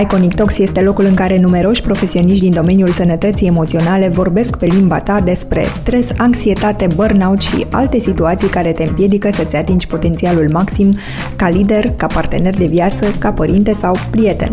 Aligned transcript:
Iconic 0.00 0.34
Talks 0.34 0.58
este 0.58 0.80
locul 0.80 1.04
în 1.04 1.14
care 1.14 1.40
numeroși 1.40 1.82
profesioniști 1.82 2.44
din 2.44 2.52
domeniul 2.52 2.88
sănătății 2.88 3.46
emoționale 3.46 4.08
vorbesc 4.08 4.56
pe 4.56 4.66
limba 4.66 5.00
ta 5.00 5.20
despre 5.20 5.64
stres, 5.80 6.06
anxietate, 6.16 6.86
burnout 6.94 7.40
și 7.40 7.66
alte 7.70 7.98
situații 7.98 8.48
care 8.48 8.72
te 8.72 8.82
împiedică 8.82 9.30
să-ți 9.32 9.56
atingi 9.56 9.86
potențialul 9.86 10.48
maxim 10.52 10.94
ca 11.36 11.48
lider, 11.48 11.90
ca 11.96 12.06
partener 12.06 12.56
de 12.56 12.66
viață, 12.66 13.06
ca 13.18 13.32
părinte 13.32 13.76
sau 13.80 13.94
prieten. 14.10 14.50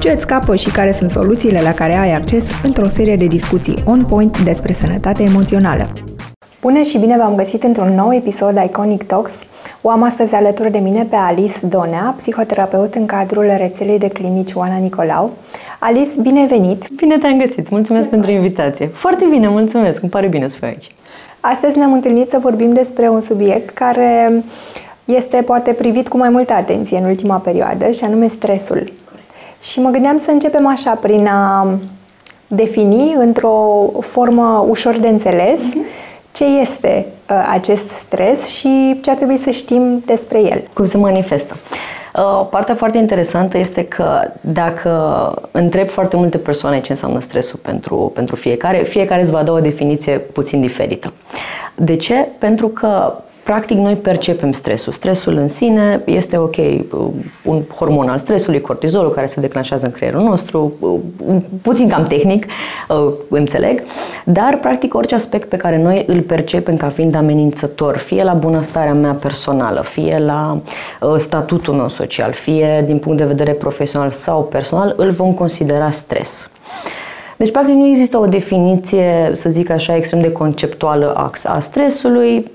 Ce 0.00 0.10
îți 0.10 0.22
scapă 0.22 0.56
și 0.56 0.70
care 0.70 0.92
sunt 0.92 1.10
soluțiile 1.10 1.60
la 1.62 1.72
care 1.72 1.96
ai 1.96 2.14
acces 2.14 2.44
într-o 2.62 2.88
serie 2.88 3.16
de 3.16 3.26
discuții 3.26 3.82
on 3.84 4.04
point 4.04 4.38
despre 4.38 4.72
sănătate 4.72 5.22
emoțională. 5.22 5.92
Bună 6.60 6.82
și 6.82 6.98
bine 6.98 7.16
v-am 7.16 7.34
găsit 7.34 7.62
într-un 7.62 7.94
nou 7.94 8.12
episod 8.12 8.62
Iconic 8.64 9.02
Talks– 9.02 9.32
o 9.86 9.90
am 9.90 10.02
astăzi 10.02 10.34
alături 10.34 10.70
de 10.70 10.78
mine 10.78 11.06
pe 11.10 11.16
Alice 11.16 11.66
Donea, 11.66 12.14
psihoterapeut 12.16 12.94
în 12.94 13.06
cadrul 13.06 13.52
rețelei 13.56 13.98
de 13.98 14.08
clinici 14.08 14.52
Oana 14.52 14.76
Nicolau. 14.76 15.30
Alice, 15.78 16.10
bine 16.20 16.46
venit! 16.46 16.88
Bine 16.96 17.18
te-am 17.18 17.38
găsit! 17.38 17.70
Mulțumesc 17.70 18.08
pentru 18.08 18.30
invitație! 18.30 18.86
Foarte 18.86 19.26
bine, 19.30 19.48
mulțumesc! 19.48 20.02
Îmi 20.02 20.10
pare 20.10 20.26
bine 20.26 20.48
să 20.48 20.54
fiu 20.54 20.66
aici. 20.66 20.94
Astăzi 21.40 21.78
ne-am 21.78 21.92
întâlnit 21.92 22.30
să 22.30 22.38
vorbim 22.38 22.72
despre 22.72 23.08
un 23.08 23.20
subiect 23.20 23.70
care 23.70 24.44
este 25.04 25.42
poate 25.42 25.72
privit 25.72 26.08
cu 26.08 26.16
mai 26.16 26.28
multă 26.28 26.52
atenție 26.52 26.98
în 26.98 27.04
ultima 27.04 27.36
perioadă 27.36 27.90
și 27.90 28.04
anume 28.04 28.26
stresul. 28.26 28.92
Și 29.62 29.80
mă 29.80 29.90
gândeam 29.90 30.20
să 30.24 30.30
începem 30.30 30.66
așa 30.66 30.90
prin 30.90 31.26
a 31.26 31.68
defini 32.46 33.14
într-o 33.18 33.86
formă 34.00 34.66
ușor 34.68 34.98
de 34.98 35.08
înțeles 35.08 35.60
mm-hmm 35.60 36.03
ce 36.34 36.44
este 36.44 37.06
uh, 37.30 37.48
acest 37.52 37.88
stres 37.88 38.46
și 38.46 38.98
ce 39.02 39.10
ar 39.10 39.16
trebui 39.16 39.36
să 39.36 39.50
știm 39.50 40.02
despre 40.06 40.40
el. 40.40 40.62
Cum 40.72 40.84
se 40.84 40.96
manifestă. 40.96 41.56
Uh, 42.14 42.46
partea 42.50 42.74
foarte 42.74 42.98
interesantă 42.98 43.58
este 43.58 43.84
că 43.84 44.30
dacă 44.40 44.90
întreb 45.50 45.88
foarte 45.88 46.16
multe 46.16 46.38
persoane 46.38 46.80
ce 46.80 46.92
înseamnă 46.92 47.20
stresul 47.20 47.58
pentru, 47.62 48.12
pentru 48.14 48.36
fiecare, 48.36 48.78
fiecare 48.78 49.20
îți 49.20 49.30
va 49.30 49.42
da 49.42 49.52
o 49.52 49.60
definiție 49.60 50.18
puțin 50.18 50.60
diferită. 50.60 51.12
De 51.74 51.96
ce? 51.96 52.28
Pentru 52.38 52.68
că 52.68 53.12
Practic, 53.44 53.78
noi 53.78 53.94
percepem 53.94 54.52
stresul. 54.52 54.92
Stresul 54.92 55.36
în 55.36 55.48
sine 55.48 56.02
este 56.04 56.36
ok, 56.36 56.56
un 57.44 57.62
hormon 57.74 58.08
al 58.08 58.18
stresului, 58.18 58.60
cortizolul, 58.60 59.10
care 59.10 59.26
se 59.26 59.40
declanșează 59.40 59.86
în 59.86 59.92
creierul 59.92 60.22
nostru, 60.22 60.72
puțin 61.62 61.88
cam 61.88 62.04
tehnic, 62.04 62.46
uh, 62.88 63.12
înțeleg, 63.28 63.82
dar 64.24 64.58
practic 64.60 64.94
orice 64.94 65.14
aspect 65.14 65.48
pe 65.48 65.56
care 65.56 65.82
noi 65.82 66.04
îl 66.06 66.20
percepem 66.20 66.76
ca 66.76 66.88
fiind 66.88 67.14
amenințător, 67.14 67.96
fie 67.96 68.22
la 68.22 68.32
bunăstarea 68.32 68.94
mea 68.94 69.12
personală, 69.12 69.82
fie 69.82 70.18
la 70.18 70.60
uh, 71.00 71.14
statutul 71.16 71.74
meu 71.74 71.88
social, 71.88 72.32
fie 72.32 72.82
din 72.86 72.98
punct 72.98 73.18
de 73.18 73.24
vedere 73.24 73.52
profesional 73.52 74.10
sau 74.10 74.42
personal, 74.42 74.94
îl 74.96 75.10
vom 75.10 75.32
considera 75.32 75.90
stres. 75.90 76.50
Deci, 77.36 77.50
practic, 77.50 77.74
nu 77.74 77.86
există 77.86 78.18
o 78.18 78.26
definiție, 78.26 79.30
să 79.32 79.50
zic 79.50 79.70
așa, 79.70 79.96
extrem 79.96 80.20
de 80.20 80.32
conceptuală 80.32 81.30
a 81.44 81.58
stresului 81.58 82.52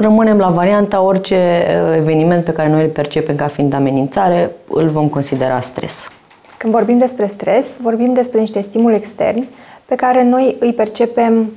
rămânem 0.00 0.38
la 0.38 0.48
varianta 0.48 1.00
orice 1.00 1.66
uh, 1.86 1.96
eveniment 1.96 2.44
pe 2.44 2.52
care 2.52 2.68
noi 2.68 2.82
îl 2.82 2.88
percepem 2.88 3.36
ca 3.36 3.46
fiind 3.46 3.72
amenințare, 3.72 4.50
îl 4.68 4.88
vom 4.88 5.08
considera 5.08 5.60
stres. 5.60 6.08
Când 6.56 6.72
vorbim 6.72 6.98
despre 6.98 7.26
stres, 7.26 7.76
vorbim 7.80 8.12
despre 8.12 8.38
niște 8.38 8.60
stimuli 8.60 8.94
externi 8.94 9.48
pe 9.84 9.94
care 9.94 10.22
noi 10.22 10.56
îi 10.60 10.72
percepem 10.72 11.50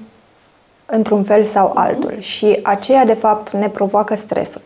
într-un 0.86 1.24
fel 1.24 1.44
sau 1.44 1.72
altul 1.76 2.14
și 2.20 2.60
aceea, 2.64 3.06
de 3.06 3.14
fapt, 3.14 3.52
ne 3.52 3.70
provoacă 3.70 4.16
stresul. 4.16 4.62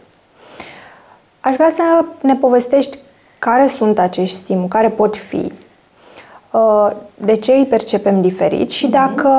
Aș 1.40 1.56
vrea 1.56 1.72
să 1.76 2.06
ne 2.22 2.36
povestești 2.36 2.98
care 3.40 3.68
sunt 3.68 4.00
acești 4.00 4.36
stimuli, 4.36 4.68
care 4.68 4.90
pot 4.90 5.16
fi, 5.16 5.52
uh, 6.52 6.92
de 7.16 7.36
ce 7.36 7.52
îi 7.52 7.66
percepem 7.66 8.22
diferit 8.22 8.72
și 8.72 8.88
dacă 8.88 9.30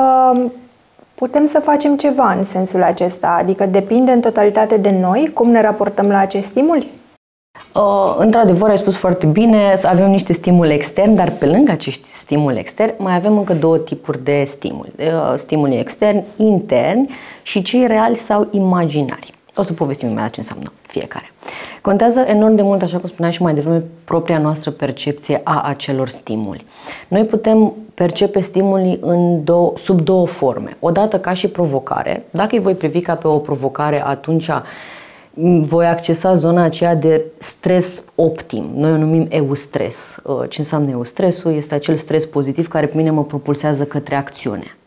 putem 1.19 1.45
să 1.45 1.59
facem 1.59 1.97
ceva 1.97 2.31
în 2.31 2.43
sensul 2.43 2.83
acesta? 2.83 3.37
Adică 3.39 3.65
depinde 3.65 4.11
în 4.11 4.21
totalitate 4.21 4.77
de 4.77 4.89
noi 4.89 5.31
cum 5.33 5.49
ne 5.49 5.61
raportăm 5.61 6.07
la 6.09 6.17
acest 6.17 6.47
stimul? 6.47 6.77
Uh, 7.73 8.15
într-adevăr, 8.17 8.69
ai 8.69 8.77
spus 8.77 8.95
foarte 8.95 9.25
bine, 9.25 9.73
să 9.75 9.87
avem 9.87 10.09
niște 10.09 10.33
stimuli 10.33 10.73
externi, 10.73 11.15
dar 11.15 11.31
pe 11.31 11.45
lângă 11.45 11.71
acești 11.71 12.09
stimuli 12.09 12.59
externi 12.59 12.93
mai 12.97 13.15
avem 13.15 13.37
încă 13.37 13.53
două 13.53 13.77
tipuri 13.77 14.23
de 14.23 14.43
stimuli. 14.47 14.93
Uh, 14.97 15.33
stimuli 15.37 15.79
externi, 15.79 16.23
interni 16.35 17.09
și 17.41 17.61
cei 17.61 17.87
reali 17.87 18.15
sau 18.15 18.47
imaginari. 18.51 19.33
O 19.59 19.61
să 19.61 19.73
povestim 19.73 20.07
imediat 20.07 20.29
ce 20.29 20.39
înseamnă 20.39 20.71
fiecare. 20.81 21.31
Contează 21.81 22.19
enorm 22.19 22.55
de 22.55 22.61
mult, 22.61 22.81
așa 22.81 22.97
cum 22.97 23.09
spuneam 23.09 23.33
și 23.33 23.41
mai 23.41 23.53
devreme, 23.53 23.83
propria 24.03 24.37
noastră 24.37 24.71
percepție 24.71 25.41
a 25.43 25.61
acelor 25.61 26.09
stimuli. 26.09 26.65
Noi 27.07 27.23
putem 27.23 27.73
percepe 27.93 28.39
stimulii 28.39 28.97
în 29.01 29.43
două, 29.43 29.73
sub 29.77 30.01
două 30.01 30.27
forme. 30.27 30.77
Odată 30.79 31.19
ca 31.19 31.33
și 31.33 31.47
provocare. 31.47 32.25
Dacă 32.29 32.55
îi 32.55 32.61
voi 32.61 32.75
privi 32.75 32.99
ca 33.01 33.15
pe 33.15 33.27
o 33.27 33.37
provocare, 33.37 34.05
atunci 34.05 34.49
voi 35.61 35.85
accesa 35.85 36.33
zona 36.33 36.63
aceea 36.63 36.95
de 36.95 37.25
stres 37.37 38.03
optim. 38.15 38.69
Noi 38.75 38.91
o 38.91 38.97
numim 38.97 39.25
eustres. 39.29 40.17
Uh, 40.23 40.49
ce 40.49 40.59
înseamnă 40.59 40.89
eustresul? 40.89 41.53
Este 41.53 41.73
acel 41.73 41.95
stres 41.95 42.25
pozitiv 42.25 42.67
care 42.67 42.85
pe 42.85 42.97
mine 42.97 43.09
mă 43.09 43.23
propulsează 43.23 43.85
către 43.85 44.15
acțiune, 44.15 44.77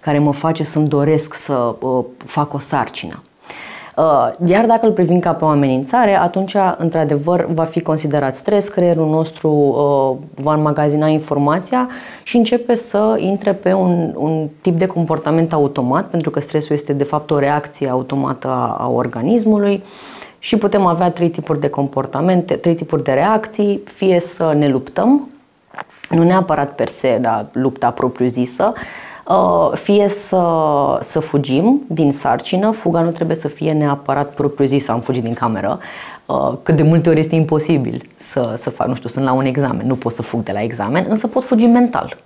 care 0.00 0.18
mă 0.18 0.32
face 0.32 0.64
să-mi 0.64 0.88
doresc 0.88 1.34
să 1.34 1.74
uh, 1.80 2.04
fac 2.26 2.54
o 2.54 2.58
sarcină. 2.58 3.22
Uh, 3.96 4.30
iar 4.46 4.66
dacă 4.66 4.86
îl 4.86 4.92
privim 4.92 5.18
ca 5.18 5.32
pe 5.32 5.44
o 5.44 5.48
amenințare, 5.48 6.18
atunci, 6.18 6.56
într-adevăr, 6.76 7.46
va 7.52 7.64
fi 7.64 7.80
considerat 7.80 8.34
stres, 8.34 8.68
creierul 8.68 9.08
nostru 9.08 9.50
uh, 9.50 10.44
va 10.44 10.54
înmagazina 10.54 11.06
informația 11.06 11.88
și 12.22 12.36
începe 12.36 12.74
să 12.74 13.16
intre 13.18 13.52
pe 13.52 13.72
un, 13.72 14.12
un 14.16 14.48
tip 14.60 14.78
de 14.78 14.86
comportament 14.86 15.52
automat, 15.52 16.06
pentru 16.06 16.30
că 16.30 16.40
stresul 16.40 16.74
este, 16.74 16.92
de 16.92 17.04
fapt, 17.04 17.30
o 17.30 17.38
reacție 17.38 17.88
automată 17.88 18.48
a, 18.48 18.76
a 18.80 18.88
organismului 18.88 19.82
și 20.38 20.56
putem 20.56 20.86
avea 20.86 21.10
trei 21.10 21.30
tipuri 21.30 21.60
de 21.60 21.68
comportamente, 21.68 22.54
trei 22.54 22.74
tipuri 22.74 23.02
de 23.02 23.12
reacții, 23.12 23.82
fie 23.84 24.20
să 24.20 24.54
ne 24.58 24.68
luptăm, 24.68 25.28
nu 26.10 26.22
neapărat 26.22 26.74
per 26.74 26.88
se, 26.88 27.18
dar 27.20 27.46
lupta 27.52 27.90
propriu-zisă, 27.90 28.72
Uh, 28.72 28.82
fie 29.74 30.08
să, 30.08 30.42
să 31.00 31.20
fugim 31.20 31.82
din 31.86 32.12
sarcină, 32.12 32.70
fuga 32.70 33.00
nu 33.00 33.10
trebuie 33.10 33.36
să 33.36 33.48
fie 33.48 33.72
neapărat 33.72 34.34
propriu-zis, 34.34 34.88
am 34.88 35.00
fugit 35.00 35.22
din 35.22 35.34
cameră, 35.34 35.78
uh, 36.26 36.52
cât 36.62 36.76
de 36.76 36.82
multe 36.82 37.08
ori 37.08 37.18
este 37.18 37.34
imposibil 37.34 38.08
să, 38.30 38.54
să 38.56 38.70
fac, 38.70 38.86
nu 38.86 38.94
știu, 38.94 39.08
sunt 39.08 39.24
la 39.24 39.32
un 39.32 39.44
examen, 39.44 39.86
nu 39.86 39.94
pot 39.94 40.12
să 40.12 40.22
fug 40.22 40.42
de 40.42 40.52
la 40.52 40.62
examen, 40.62 41.06
însă 41.08 41.26
pot 41.26 41.44
fugi 41.44 41.66
mental. 41.66 42.16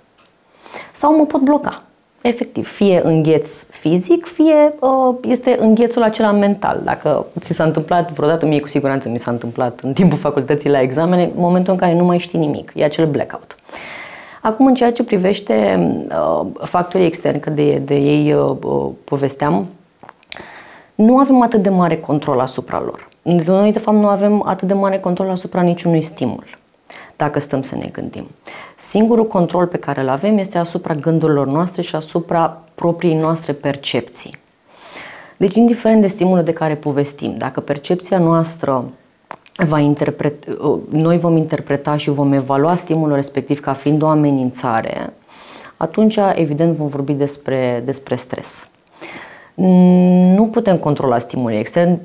Sau 0.93 1.15
mă 1.15 1.25
pot 1.25 1.41
bloca, 1.41 1.81
efectiv, 2.21 2.67
fie 2.67 3.01
îngheț 3.03 3.63
fizic, 3.63 4.25
fie 4.25 4.73
uh, 4.79 5.15
este 5.21 5.57
înghețul 5.59 6.03
acela 6.03 6.31
mental. 6.31 6.81
Dacă 6.83 7.25
ți 7.39 7.53
s-a 7.53 7.63
întâmplat 7.63 8.11
vreodată, 8.11 8.45
mie 8.45 8.59
cu 8.59 8.67
siguranță 8.67 9.09
mi 9.09 9.19
s-a 9.19 9.31
întâmplat 9.31 9.79
în 9.79 9.93
timpul 9.93 10.17
facultății 10.17 10.69
la 10.69 10.81
examene, 10.81 11.29
momentul 11.35 11.73
în 11.73 11.79
care 11.79 11.93
nu 11.93 12.03
mai 12.03 12.17
știi 12.17 12.39
nimic, 12.39 12.71
e 12.75 12.83
acel 12.83 13.05
blackout. 13.05 13.55
Acum, 14.45 14.65
în 14.65 14.73
ceea 14.73 14.91
ce 14.91 15.03
privește 15.03 15.79
uh, 16.09 16.45
factorii 16.63 17.05
externi, 17.05 17.39
că 17.39 17.49
de, 17.49 17.77
de 17.77 17.95
ei 17.95 18.33
uh, 18.33 18.55
uh, 18.63 18.89
povesteam, 19.03 19.67
nu 20.95 21.17
avem 21.17 21.41
atât 21.41 21.61
de 21.61 21.69
mare 21.69 21.97
control 21.97 22.39
asupra 22.39 22.81
lor. 22.85 23.09
Noi, 23.21 23.71
de 23.71 23.79
fapt, 23.79 23.97
nu 23.97 24.07
avem 24.07 24.43
atât 24.45 24.67
de 24.67 24.73
mare 24.73 24.99
control 24.99 25.29
asupra 25.29 25.61
niciunui 25.61 26.01
stimul, 26.01 26.43
dacă 27.15 27.39
stăm 27.39 27.61
să 27.61 27.75
ne 27.75 27.89
gândim. 27.91 28.27
Singurul 28.77 29.27
control 29.27 29.67
pe 29.67 29.77
care 29.77 30.01
îl 30.01 30.09
avem 30.09 30.37
este 30.37 30.57
asupra 30.57 30.93
gândurilor 30.93 31.47
noastre 31.47 31.81
și 31.81 31.95
asupra 31.95 32.61
propriei 32.75 33.15
noastre 33.15 33.53
percepții. 33.53 34.37
Deci, 35.37 35.55
indiferent 35.55 36.01
de 36.01 36.07
stimulul 36.07 36.43
de 36.43 36.53
care 36.53 36.75
povestim, 36.75 37.37
dacă 37.37 37.59
percepția 37.59 38.17
noastră 38.19 38.83
va 39.63 39.79
interpret, 39.79 40.47
uh, 40.47 40.79
noi 40.89 41.17
vom 41.17 41.37
interpreta 41.37 41.97
și 41.97 42.09
vom 42.09 42.33
evalua 42.33 42.75
stimulul 42.75 43.15
respectiv 43.15 43.59
ca 43.59 43.73
fiind 43.73 44.01
o 44.01 44.07
amenințare, 44.07 45.13
atunci 45.77 46.19
evident 46.33 46.75
vom 46.75 46.87
vorbi 46.87 47.13
despre, 47.13 47.81
despre 47.85 48.15
stres. 48.15 48.67
Nu 50.35 50.47
putem 50.51 50.77
controla 50.77 51.17
stimulii 51.17 51.59
extern, 51.59 51.99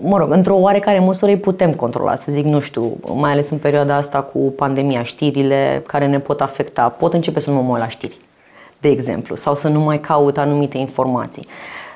mă 0.00 0.18
rog, 0.18 0.30
într-o 0.30 0.56
oarecare 0.56 0.98
măsură 0.98 1.30
îi 1.30 1.36
putem 1.36 1.72
controla, 1.72 2.14
să 2.14 2.32
zic, 2.32 2.44
nu 2.44 2.60
știu, 2.60 2.96
mai 3.14 3.30
ales 3.30 3.50
în 3.50 3.58
perioada 3.58 3.96
asta 3.96 4.22
cu 4.22 4.38
pandemia, 4.38 5.02
știrile 5.02 5.82
care 5.86 6.06
ne 6.06 6.18
pot 6.18 6.40
afecta, 6.40 6.88
pot 6.88 7.12
începe 7.12 7.40
să 7.40 7.50
nu 7.50 7.62
mă 7.62 7.72
uit 7.72 7.80
la 7.80 7.88
știri, 7.88 8.16
de 8.80 8.88
exemplu, 8.88 9.34
sau 9.34 9.54
să 9.54 9.68
nu 9.68 9.80
mai 9.80 10.00
caut 10.00 10.38
anumite 10.38 10.78
informații. 10.78 11.46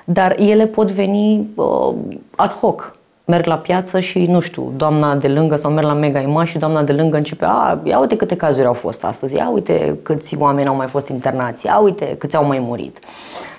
Dar 0.05 0.37
ele 0.39 0.67
pot 0.67 0.91
veni 0.91 1.49
uh, 1.55 1.95
ad 2.37 2.51
hoc, 2.51 2.97
merg 3.25 3.45
la 3.45 3.57
piață 3.57 4.01
și, 4.01 4.27
nu 4.27 4.41
știu, 4.41 4.73
doamna 4.77 5.15
de 5.15 5.29
lângă 5.29 5.57
sau 5.57 5.71
merg 5.71 5.87
la 5.87 5.93
Mega 5.93 6.21
Image 6.21 6.51
și 6.51 6.59
doamna 6.59 6.83
de 6.83 6.93
lângă 6.93 7.17
începe, 7.17 7.45
a, 7.49 7.79
ia 7.83 7.99
uite 7.99 8.17
câte 8.17 8.37
cazuri 8.37 8.67
au 8.67 8.73
fost 8.73 9.05
astăzi, 9.05 9.35
ia 9.35 9.51
uite 9.51 9.99
câți 10.03 10.37
oameni 10.39 10.69
au 10.69 10.75
mai 10.75 10.87
fost 10.87 11.09
internați, 11.09 11.67
ia 11.67 11.79
uite 11.79 12.17
câți 12.19 12.37
au 12.37 12.45
mai 12.45 12.59
murit. 12.59 12.99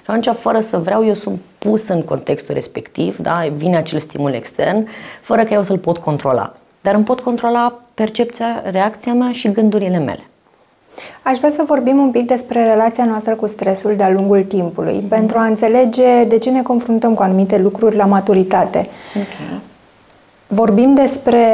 Și 0.04 0.08
atunci, 0.08 0.38
fără 0.40 0.60
să 0.60 0.78
vreau, 0.78 1.06
eu 1.06 1.14
sunt 1.14 1.40
pus 1.58 1.88
în 1.88 2.02
contextul 2.02 2.54
respectiv, 2.54 3.18
da? 3.18 3.48
vine 3.56 3.78
acel 3.78 4.00
stimul 4.00 4.34
extern, 4.34 4.88
fără 5.22 5.44
că 5.44 5.54
eu 5.54 5.64
să-l 5.64 5.78
pot 5.78 5.98
controla. 5.98 6.54
Dar 6.82 6.96
îmi 6.96 7.04
pot 7.04 7.20
controla 7.20 7.80
percepția, 7.94 8.64
reacția 8.72 9.14
mea 9.14 9.32
și 9.32 9.52
gândurile 9.52 9.98
mele. 9.98 10.31
Aș 11.24 11.38
vrea 11.38 11.52
să 11.52 11.64
vorbim 11.66 11.98
un 11.98 12.12
pic 12.12 12.28
despre 12.28 12.64
relația 12.64 13.06
noastră 13.06 13.34
cu 13.34 13.48
stresul 13.48 13.94
de-a 13.98 14.10
lungul 14.10 14.44
timpului, 14.44 15.00
mm-hmm. 15.00 15.10
pentru 15.10 15.38
a 15.38 15.46
înțelege 15.46 16.24
de 16.28 16.38
ce 16.38 16.50
ne 16.50 16.62
confruntăm 16.62 17.14
cu 17.14 17.22
anumite 17.22 17.58
lucruri 17.58 17.96
la 17.96 18.06
maturitate. 18.06 18.88
Okay. 19.10 19.60
Vorbim 20.54 20.94
despre, 20.94 21.46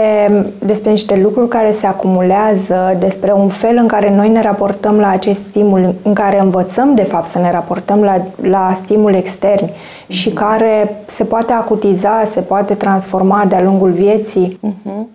despre 0.59 0.89
niște 0.89 1.15
lucruri 1.15 1.49
care 1.49 1.71
se 1.71 1.85
acumulează, 1.85 2.95
despre 2.99 3.31
un 3.31 3.47
fel 3.47 3.77
în 3.77 3.87
care 3.87 4.15
noi 4.15 4.29
ne 4.29 4.41
raportăm 4.41 4.99
la 4.99 5.09
acest 5.09 5.43
stimul, 5.43 5.93
în 6.03 6.13
care 6.13 6.39
învățăm, 6.39 6.95
de 6.95 7.03
fapt, 7.03 7.27
să 7.27 7.39
ne 7.39 7.51
raportăm 7.51 8.03
la, 8.03 8.21
la 8.41 8.71
stimul 8.75 9.13
extern 9.13 9.65
mm-hmm. 9.65 10.07
și 10.07 10.29
care 10.29 10.95
se 11.05 11.23
poate 11.23 11.53
acutiza, 11.53 12.23
se 12.25 12.41
poate 12.41 12.73
transforma 12.73 13.45
de-a 13.47 13.61
lungul 13.61 13.91
vieții. 13.91 14.59
Mm-hmm. 14.59 15.05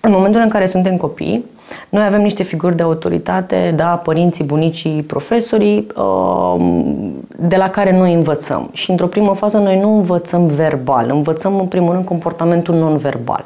În 0.00 0.10
momentul 0.10 0.40
în 0.40 0.48
care 0.48 0.66
suntem 0.66 0.96
copii, 0.96 1.44
noi 1.88 2.04
avem 2.04 2.22
niște 2.22 2.42
figuri 2.42 2.76
de 2.76 2.82
autoritate, 2.82 3.72
da, 3.76 3.86
părinții, 3.86 4.44
bunicii, 4.44 5.02
profesorii, 5.02 5.86
um, 5.96 7.26
de 7.36 7.56
la 7.56 7.70
care 7.70 7.96
noi 7.96 8.14
învățăm. 8.14 8.68
Și 8.72 8.90
într-o 8.90 9.06
primă 9.06 9.34
fază 9.34 9.58
noi 9.58 9.80
nu 9.80 9.96
învățăm 9.96 10.46
verbal, 10.46 11.10
învățăm 11.10 11.58
în 11.58 11.66
primul 11.66 11.92
rând 11.92 12.04
comportamentul 12.04 12.74
non-verbal. 12.74 13.44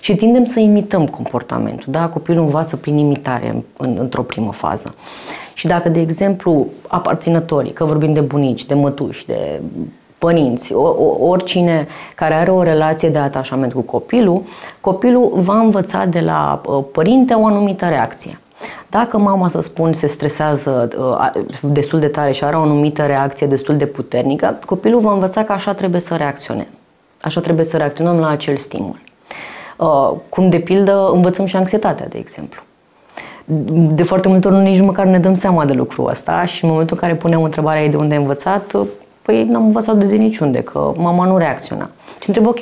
Și 0.00 0.14
tindem 0.14 0.44
să 0.44 0.60
imităm 0.60 1.06
comportamentul. 1.06 1.92
Da? 1.92 2.06
Copilul 2.08 2.44
învață 2.44 2.76
prin 2.76 2.96
imitare 2.96 3.48
în, 3.48 3.62
în, 3.76 3.96
într-o 4.00 4.22
primă 4.22 4.52
fază. 4.52 4.94
Și 5.54 5.66
dacă, 5.66 5.88
de 5.88 6.00
exemplu, 6.00 6.66
aparținătorii, 6.88 7.72
că 7.72 7.84
vorbim 7.84 8.12
de 8.12 8.20
bunici, 8.20 8.66
de 8.66 8.74
mătuși, 8.74 9.26
de 9.26 9.60
părinți, 10.18 10.72
oricine 11.20 11.86
care 12.14 12.34
are 12.34 12.50
o 12.50 12.62
relație 12.62 13.08
de 13.08 13.18
atașament 13.18 13.72
cu 13.72 13.80
copilul, 13.80 14.42
copilul 14.80 15.32
va 15.34 15.58
învăța 15.58 16.04
de 16.04 16.20
la 16.20 16.60
uh, 16.66 16.84
părinte 16.92 17.34
o 17.34 17.46
anumită 17.46 17.86
reacție. 17.86 18.38
Dacă 18.90 19.18
mama, 19.18 19.48
să 19.48 19.60
spun, 19.60 19.92
se 19.92 20.06
stresează 20.06 20.88
uh, 20.98 21.30
destul 21.60 21.98
de 21.98 22.08
tare 22.08 22.32
și 22.32 22.44
are 22.44 22.56
o 22.56 22.60
anumită 22.60 23.02
reacție 23.02 23.46
destul 23.46 23.76
de 23.76 23.86
puternică, 23.86 24.58
copilul 24.66 25.00
va 25.00 25.12
învăța 25.12 25.44
că 25.44 25.52
așa 25.52 25.72
trebuie 25.72 26.00
să 26.00 26.14
reacționăm. 26.14 26.66
Așa 27.20 27.40
trebuie 27.40 27.64
să 27.64 27.76
reacționăm 27.76 28.18
la 28.18 28.28
acel 28.28 28.56
stimul. 28.56 28.98
Uh, 29.76 30.12
cum, 30.28 30.48
de 30.48 30.58
pildă, 30.58 31.10
învățăm 31.12 31.46
și 31.46 31.56
anxietatea, 31.56 32.06
de 32.08 32.18
exemplu. 32.18 32.60
De 33.94 34.02
foarte 34.02 34.28
multe 34.28 34.48
ori 34.48 34.62
nici 34.62 34.80
măcar 34.80 35.04
nu 35.04 35.10
ne 35.10 35.18
dăm 35.18 35.34
seama 35.34 35.64
de 35.64 35.72
lucrul 35.72 36.08
ăsta 36.08 36.44
și 36.44 36.64
în 36.64 36.70
momentul 36.70 36.98
în 37.00 37.08
care 37.08 37.18
punem 37.18 37.42
întrebarea 37.42 37.88
de 37.88 37.96
unde 37.96 38.14
ai 38.14 38.20
învățat, 38.20 38.76
Păi 39.26 39.44
n-am 39.44 39.64
învățat 39.64 39.96
de 39.96 40.16
niciunde, 40.16 40.62
că 40.62 40.92
mama 40.96 41.24
nu 41.24 41.36
reacționa. 41.36 41.90
Și 42.20 42.28
întreb, 42.28 42.46
ok, 42.46 42.58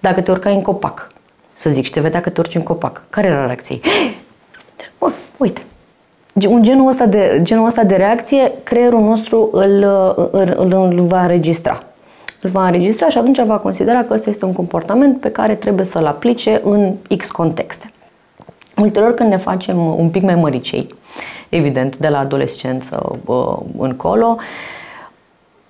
dacă 0.00 0.20
te 0.20 0.30
urcai 0.30 0.54
în 0.54 0.62
copac, 0.62 1.12
să 1.54 1.70
zic, 1.70 1.84
și 1.84 1.90
te 1.90 2.00
vedea 2.00 2.20
că 2.20 2.30
te 2.30 2.40
urci 2.40 2.54
în 2.54 2.62
copac, 2.62 3.02
care 3.10 3.26
era 3.26 3.46
reacția 3.46 3.76
Bun, 4.98 5.12
uite, 5.36 5.62
un 6.48 6.62
genul 6.62 6.88
ăsta 6.88 7.06
de, 7.06 7.40
genul 7.42 7.66
ăsta 7.66 7.82
de 7.82 7.94
reacție, 7.94 8.52
creierul 8.62 9.00
nostru 9.00 9.48
îl, 9.52 9.84
îl, 10.30 10.54
îl, 10.56 10.72
îl 10.72 11.06
va 11.06 11.20
înregistra. 11.20 11.82
Îl 12.40 12.50
va 12.50 12.64
înregistra 12.66 13.08
și 13.08 13.18
atunci 13.18 13.44
va 13.44 13.58
considera 13.58 14.04
că 14.04 14.14
ăsta 14.14 14.30
este 14.30 14.44
un 14.44 14.52
comportament 14.52 15.20
pe 15.20 15.30
care 15.30 15.54
trebuie 15.54 15.84
să-l 15.84 16.06
aplice 16.06 16.60
în 16.64 16.92
X 17.16 17.30
contexte. 17.30 17.92
Ulterior, 18.76 19.14
când 19.14 19.30
ne 19.30 19.36
facem 19.36 19.98
un 19.98 20.08
pic 20.08 20.22
mai 20.22 20.34
măricei, 20.34 20.94
evident, 21.48 21.96
de 21.96 22.08
la 22.08 22.18
adolescență 22.18 23.18
încolo, 23.78 24.36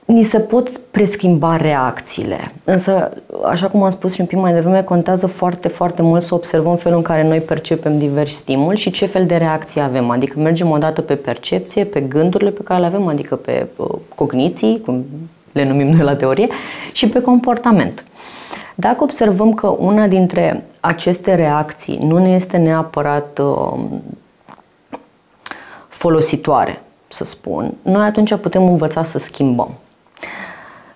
ni 0.06 0.22
se 0.22 0.38
pot 0.38 0.68
preschimba 0.78 1.56
reacțiile. 1.56 2.52
Însă, 2.64 3.10
așa 3.44 3.68
cum 3.68 3.82
am 3.82 3.90
spus 3.90 4.14
și 4.14 4.20
un 4.20 4.26
pic 4.26 4.38
mai 4.38 4.52
devreme, 4.52 4.82
contează 4.82 5.26
foarte, 5.26 5.68
foarte 5.68 6.02
mult 6.02 6.22
să 6.22 6.34
observăm 6.34 6.76
felul 6.76 6.96
în 6.96 7.02
care 7.02 7.22
noi 7.22 7.40
percepem 7.40 7.98
diversi 7.98 8.36
stimuli 8.36 8.78
și 8.78 8.90
ce 8.90 9.06
fel 9.06 9.26
de 9.26 9.36
reacție 9.36 9.80
avem. 9.80 10.10
Adică 10.10 10.38
mergem 10.38 10.70
odată 10.70 11.00
pe 11.00 11.14
percepție, 11.14 11.84
pe 11.84 12.00
gândurile 12.00 12.50
pe 12.50 12.62
care 12.62 12.80
le 12.80 12.86
avem, 12.86 13.06
adică 13.06 13.36
pe 13.36 13.66
uh, 13.76 13.88
cogniții, 14.14 14.80
cum 14.84 15.04
le 15.52 15.64
numim 15.64 15.86
noi 15.86 16.04
la 16.04 16.16
teorie, 16.16 16.48
și 16.92 17.08
pe 17.08 17.20
comportament. 17.20 18.04
Dacă 18.74 19.02
observăm 19.02 19.54
că 19.54 19.66
una 19.66 20.06
dintre 20.06 20.64
aceste 20.80 21.34
reacții 21.34 21.98
nu 22.02 22.18
ne 22.18 22.34
este 22.34 22.56
neapărat 22.56 23.38
uh, 23.38 23.72
folositoare, 25.88 26.82
să 27.08 27.24
spun, 27.24 27.74
noi 27.82 28.04
atunci 28.06 28.34
putem 28.34 28.68
învăța 28.68 29.04
să 29.04 29.18
schimbăm. 29.18 29.70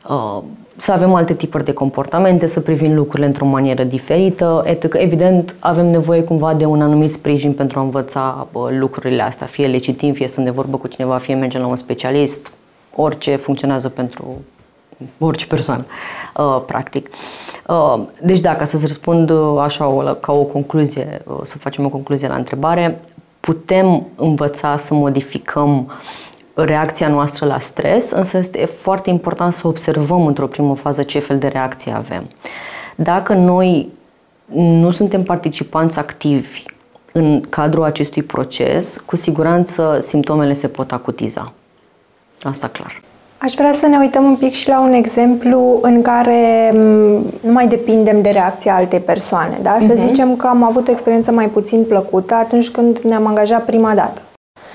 Uh, 0.09 0.43
să 0.77 0.93
avem 0.93 1.15
alte 1.15 1.35
tipuri 1.35 1.65
de 1.65 1.73
comportamente, 1.73 2.47
să 2.47 2.61
privim 2.61 2.95
lucrurile 2.95 3.27
într-o 3.27 3.47
manieră 3.47 3.83
diferită, 3.83 4.63
etc. 4.67 4.95
Evident, 4.95 5.55
avem 5.59 5.87
nevoie 5.87 6.23
cumva 6.23 6.55
de 6.55 6.65
un 6.65 6.83
anumit 6.83 7.13
sprijin 7.13 7.53
pentru 7.53 7.79
a 7.79 7.83
învăța 7.83 8.47
lucrurile 8.71 9.23
astea, 9.23 9.47
fie 9.47 9.67
le 9.67 9.79
citim, 9.79 10.13
fie 10.13 10.29
sunt 10.29 10.45
de 10.45 10.51
vorbă 10.51 10.77
cu 10.77 10.87
cineva, 10.87 11.19
fie 11.19 11.35
mergem 11.35 11.61
la 11.61 11.67
un 11.67 11.77
specialist, 11.77 12.53
orice 12.95 13.37
funcționează 13.37 13.89
pentru 13.89 14.25
orice 15.19 15.47
persoană, 15.47 15.85
uh, 16.37 16.63
practic. 16.67 17.09
Uh, 17.67 18.01
deci, 18.23 18.41
dacă 18.41 18.65
să-ți 18.65 18.87
răspund 18.87 19.33
așa 19.59 20.17
ca 20.21 20.33
o 20.33 20.43
concluzie, 20.43 21.23
să 21.43 21.59
facem 21.59 21.85
o 21.85 21.89
concluzie 21.89 22.29
la 22.29 22.35
întrebare, 22.35 23.01
putem 23.41 24.07
învăța 24.17 24.77
să 24.77 24.95
modificăm 24.95 25.91
reacția 26.55 27.09
noastră 27.09 27.47
la 27.47 27.59
stres, 27.59 28.11
însă 28.11 28.39
este 28.39 28.65
foarte 28.65 29.11
important 29.11 29.53
să 29.53 29.67
observăm 29.67 30.27
într-o 30.27 30.47
primă 30.47 30.75
fază 30.75 31.03
ce 31.03 31.19
fel 31.19 31.39
de 31.39 31.47
reacție 31.47 31.93
avem. 31.93 32.25
Dacă 32.95 33.35
noi 33.35 33.89
nu 34.55 34.91
suntem 34.91 35.23
participanți 35.23 35.99
activi 35.99 36.63
în 37.13 37.41
cadrul 37.49 37.85
acestui 37.85 38.23
proces, 38.23 38.97
cu 39.07 39.17
siguranță 39.17 39.99
simptomele 40.01 40.53
se 40.53 40.69
pot 40.69 40.93
acutiza. 40.93 41.53
Asta 42.43 42.69
clar. 42.69 43.03
Aș 43.39 43.53
vrea 43.53 43.73
să 43.73 43.87
ne 43.87 43.99
uităm 43.99 44.25
un 44.25 44.37
pic 44.37 44.53
și 44.53 44.69
la 44.69 44.81
un 44.81 44.93
exemplu 44.93 45.79
în 45.83 46.03
care 46.03 46.71
nu 47.41 47.53
mai 47.53 47.67
depindem 47.67 48.23
de 48.23 48.31
reacția 48.31 48.75
altei 48.75 49.01
persoane. 49.01 49.59
Da? 49.63 49.77
Să 49.81 49.95
uh-huh. 49.95 50.07
zicem 50.07 50.37
că 50.37 50.47
am 50.47 50.63
avut 50.63 50.89
o 50.89 50.91
experiență 50.91 51.31
mai 51.31 51.49
puțin 51.49 51.85
plăcută 51.85 52.35
atunci 52.35 52.69
când 52.69 52.99
ne-am 52.99 53.27
angajat 53.27 53.65
prima 53.65 53.95
dată 53.95 54.21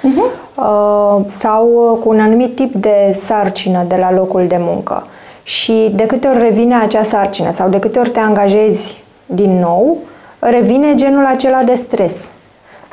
uh-huh. 0.07 1.25
sau 1.25 1.97
cu 2.03 2.09
un 2.09 2.19
anumit 2.19 2.55
tip 2.55 2.73
de 2.73 3.17
sarcină 3.19 3.83
de 3.87 3.95
la 3.95 4.11
locul 4.11 4.47
de 4.47 4.57
muncă. 4.59 5.07
Și 5.43 5.91
de 5.95 6.05
câte 6.05 6.27
ori 6.27 6.39
revine 6.39 6.75
acea 6.75 7.03
sarcină 7.03 7.51
sau 7.51 7.69
de 7.69 7.79
câte 7.79 7.99
ori 7.99 8.09
te 8.09 8.19
angajezi 8.19 9.03
din 9.25 9.59
nou, 9.59 9.97
revine 10.39 10.95
genul 10.95 11.25
acela 11.25 11.63
de 11.63 11.75
stres. 11.75 12.13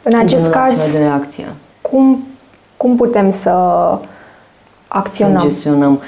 În 0.02 0.14
acest 0.14 0.42
genul 0.42 0.50
caz, 0.50 0.92
de 0.92 0.98
reacție. 0.98 1.46
Cum, 1.80 2.26
cum 2.76 2.96
putem 2.96 3.30
să 3.30 3.50
acționăm? 4.88 5.40
Să 5.40 5.48
gestionăm. 5.48 6.00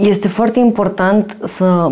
Este 0.00 0.28
foarte 0.28 0.58
important 0.58 1.36
să 1.42 1.90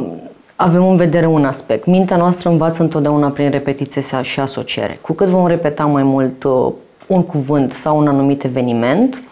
avem 0.57 0.89
în 0.89 0.97
vedere 0.97 1.27
un 1.27 1.45
aspect. 1.45 1.87
Mintea 1.87 2.17
noastră 2.17 2.49
învață 2.49 2.83
întotdeauna 2.83 3.29
prin 3.29 3.51
repetiție 3.51 4.03
și 4.23 4.41
asociere. 4.41 4.99
Cu 5.01 5.13
cât 5.13 5.27
vom 5.27 5.47
repeta 5.47 5.85
mai 5.85 6.03
mult 6.03 6.45
uh, 6.45 6.73
un 7.09 7.23
cuvânt 7.23 7.73
sau 7.73 7.99
un 7.99 8.09
anumit 8.09 8.45
eveniment, 8.45 9.23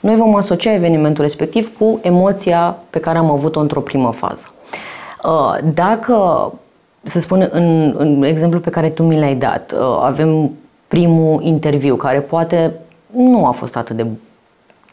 noi 0.00 0.16
vom 0.16 0.36
asocia 0.36 0.72
evenimentul 0.72 1.24
respectiv 1.24 1.76
cu 1.78 1.98
emoția 2.02 2.76
pe 2.90 3.00
care 3.00 3.18
am 3.18 3.30
avut-o 3.30 3.60
într-o 3.60 3.80
primă 3.80 4.10
fază. 4.10 4.52
Uh, 5.24 5.58
dacă, 5.74 6.52
să 7.02 7.20
spun 7.20 7.48
în, 7.52 7.94
în 7.98 8.22
exemplu 8.22 8.60
pe 8.60 8.70
care 8.70 8.88
tu 8.88 9.02
mi 9.02 9.18
l-ai 9.18 9.34
dat, 9.34 9.72
uh, 9.72 9.98
avem 10.02 10.50
primul 10.88 11.42
interviu 11.42 11.96
care 11.96 12.18
poate 12.18 12.72
nu 13.16 13.46
a 13.46 13.50
fost 13.50 13.76
atât 13.76 13.96
de 13.96 14.06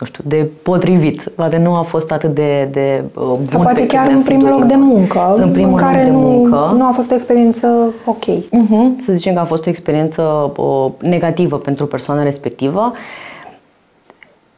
nu 0.02 0.08
știu, 0.08 0.24
de 0.28 0.48
potrivit. 0.64 1.22
Poate 1.36 1.58
nu 1.58 1.76
a 1.76 1.82
fost 1.82 2.12
atât 2.12 2.34
de, 2.34 2.68
de 2.72 3.04
uh, 3.14 3.24
bun. 3.24 3.46
Sau 3.50 3.62
poate 3.62 3.86
chiar 3.86 4.08
în 4.08 4.22
primul 4.22 4.50
loc 4.50 4.64
de 4.64 4.76
muncă, 4.76 5.36
în, 5.38 5.52
primul 5.52 5.70
în 5.72 5.76
care 5.78 5.98
loc 5.98 6.06
de 6.06 6.12
nu, 6.12 6.20
muncă. 6.20 6.74
nu 6.78 6.88
a 6.88 6.92
fost 6.92 7.12
o 7.12 7.14
experiență 7.14 7.94
ok. 8.06 8.24
Uh-huh, 8.26 9.04
să 9.06 9.14
zicem 9.14 9.34
că 9.34 9.40
a 9.40 9.46
fost 9.46 9.66
o 9.66 9.70
experiență 9.70 10.52
uh, 10.58 10.92
negativă 11.00 11.58
pentru 11.58 11.86
persoana 11.86 12.24
respectivă. 12.24 12.94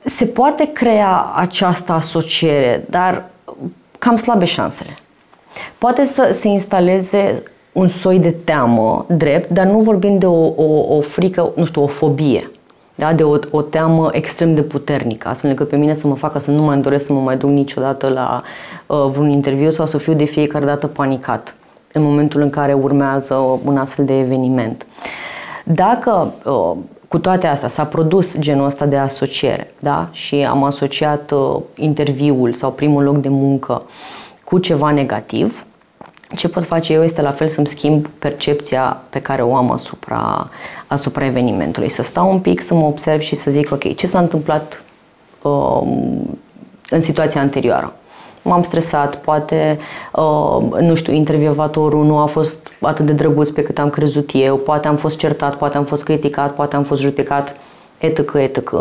Se 0.03 0.25
poate 0.25 0.69
crea 0.73 1.31
această 1.35 1.91
asociere, 1.91 2.85
dar 2.89 3.25
cam 3.99 4.15
slabe 4.15 4.45
șansele. 4.45 4.97
Poate 5.77 6.05
să 6.05 6.29
se 6.33 6.47
instaleze 6.47 7.43
un 7.71 7.87
soi 7.87 8.19
de 8.19 8.35
teamă 8.43 9.05
drept, 9.17 9.49
dar 9.49 9.65
nu 9.65 9.79
vorbim 9.79 10.17
de 10.17 10.25
o, 10.25 10.45
o, 10.45 10.95
o 10.95 11.01
frică, 11.01 11.51
nu 11.55 11.65
știu, 11.65 11.83
o 11.83 11.87
fobie 11.87 12.51
da? 12.95 13.13
de 13.13 13.23
o, 13.23 13.37
o 13.51 13.61
teamă 13.61 14.09
extrem 14.11 14.55
de 14.55 14.61
puternică, 14.61 15.27
astfel 15.27 15.49
încât 15.49 15.69
pe 15.69 15.75
mine 15.75 15.93
să 15.93 16.07
mă 16.07 16.15
facă 16.15 16.39
să 16.39 16.51
nu 16.51 16.61
mai 16.61 16.77
doresc 16.77 17.05
să 17.05 17.13
mă 17.13 17.19
mai 17.19 17.37
duc 17.37 17.49
niciodată 17.49 18.07
la 18.09 18.43
uh, 18.87 19.09
vreun 19.11 19.29
interviu 19.29 19.69
sau 19.69 19.85
să 19.85 19.97
fiu 19.97 20.13
de 20.13 20.23
fiecare 20.23 20.65
dată 20.65 20.87
panicat 20.87 21.55
în 21.91 22.03
momentul 22.03 22.41
în 22.41 22.49
care 22.49 22.73
urmează 22.73 23.59
un 23.63 23.77
astfel 23.77 24.05
de 24.05 24.19
eveniment. 24.19 24.85
Dacă 25.63 26.33
uh, 26.45 26.71
cu 27.07 27.19
toate 27.19 27.47
astea 27.47 27.67
s-a 27.69 27.83
produs 27.83 28.37
genul 28.39 28.65
ăsta 28.65 28.85
de 28.85 28.97
asociere 28.97 29.73
da? 29.79 30.07
și 30.11 30.35
am 30.35 30.63
asociat 30.63 31.31
uh, 31.31 31.61
interviul 31.75 32.53
sau 32.53 32.71
primul 32.71 33.03
loc 33.03 33.17
de 33.17 33.29
muncă 33.29 33.81
cu 34.43 34.59
ceva 34.59 34.91
negativ, 34.91 35.65
ce 36.35 36.47
pot 36.47 36.65
face 36.65 36.93
eu 36.93 37.03
este 37.03 37.21
la 37.21 37.31
fel 37.31 37.47
să-mi 37.47 37.67
schimb 37.67 38.07
percepția 38.19 38.97
pe 39.09 39.19
care 39.19 39.41
o 39.41 39.55
am 39.55 39.71
asupra, 39.71 40.49
asupra 40.87 41.25
evenimentului. 41.25 41.89
Să 41.89 42.03
stau 42.03 42.31
un 42.31 42.39
pic, 42.39 42.61
să 42.61 42.73
mă 42.73 42.85
observ 42.85 43.21
și 43.21 43.35
să 43.35 43.51
zic, 43.51 43.71
ok, 43.71 43.95
ce 43.95 44.07
s-a 44.07 44.19
întâmplat 44.19 44.83
um, 45.41 46.39
în 46.89 47.01
situația 47.01 47.41
anterioară? 47.41 47.93
M-am 48.41 48.63
stresat, 48.63 49.15
poate, 49.15 49.79
uh, 50.11 50.79
nu 50.79 50.95
știu, 50.95 51.13
intervievatorul 51.13 52.05
nu 52.05 52.17
a 52.17 52.25
fost 52.25 52.67
atât 52.79 53.05
de 53.05 53.11
drăguț 53.11 53.49
pe 53.49 53.63
cât 53.63 53.79
am 53.79 53.89
crezut 53.89 54.29
eu, 54.33 54.57
poate 54.57 54.87
am 54.87 54.95
fost 54.95 55.17
certat, 55.17 55.55
poate 55.55 55.77
am 55.77 55.85
fost 55.85 56.03
criticat, 56.03 56.53
poate 56.53 56.75
am 56.75 56.83
fost 56.83 57.01
judecat, 57.01 57.55
etc., 57.97 58.33
etc. 58.33 58.73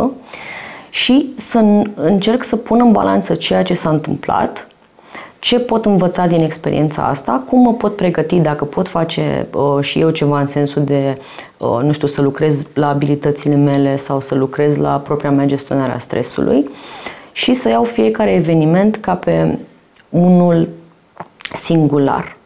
Și 0.91 1.29
să 1.37 1.65
încerc 1.95 2.45
să 2.45 2.57
pun 2.57 2.81
în 2.81 2.93
balanță 2.93 3.35
ceea 3.35 3.63
ce 3.63 3.75
s-a 3.75 3.91
întâmplat 3.91 4.67
ce 5.43 5.59
pot 5.59 5.85
învăța 5.85 6.27
din 6.27 6.43
experiența 6.43 7.03
asta, 7.03 7.43
cum 7.49 7.61
mă 7.61 7.73
pot 7.73 7.97
pregăti 7.97 8.39
dacă 8.39 8.65
pot 8.65 8.89
face 8.89 9.47
uh, 9.55 9.85
și 9.85 10.01
eu 10.01 10.11
ceva 10.11 10.41
în 10.41 10.47
sensul 10.47 10.85
de, 10.85 11.19
uh, 11.57 11.79
nu 11.83 11.93
știu, 11.93 12.07
să 12.07 12.23
lucrez 12.23 12.67
la 12.75 12.89
abilitățile 12.89 13.55
mele 13.55 13.97
sau 13.97 14.21
să 14.21 14.35
lucrez 14.35 14.77
la 14.77 14.99
propria 14.99 15.31
mea 15.31 15.47
gestionare 15.47 15.93
a 15.93 15.99
stresului 15.99 16.71
și 17.33 17.55
să 17.55 17.69
iau 17.69 17.85
fiecare 17.85 18.33
eveniment 18.33 18.97
ca 18.97 19.15
pe 19.15 19.59
unul 20.09 20.69
singular. 21.55 22.37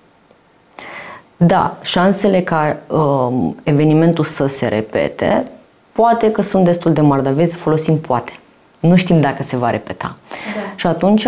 Da, 1.36 1.76
șansele 1.82 2.40
ca 2.40 2.76
uh, 2.86 3.50
evenimentul 3.62 4.24
să 4.24 4.46
se 4.46 4.66
repete, 4.66 5.46
poate 5.92 6.30
că 6.30 6.42
sunt 6.42 6.64
destul 6.64 6.92
de 6.92 7.00
mari, 7.00 7.22
dar 7.22 7.32
vezi, 7.32 7.56
folosim 7.56 7.98
poate. 7.98 8.38
Nu 8.80 8.96
știm 8.96 9.20
dacă 9.20 9.42
se 9.42 9.56
va 9.56 9.70
repeta. 9.70 10.16
Da. 10.28 10.72
Și 10.76 10.86
atunci 10.86 11.26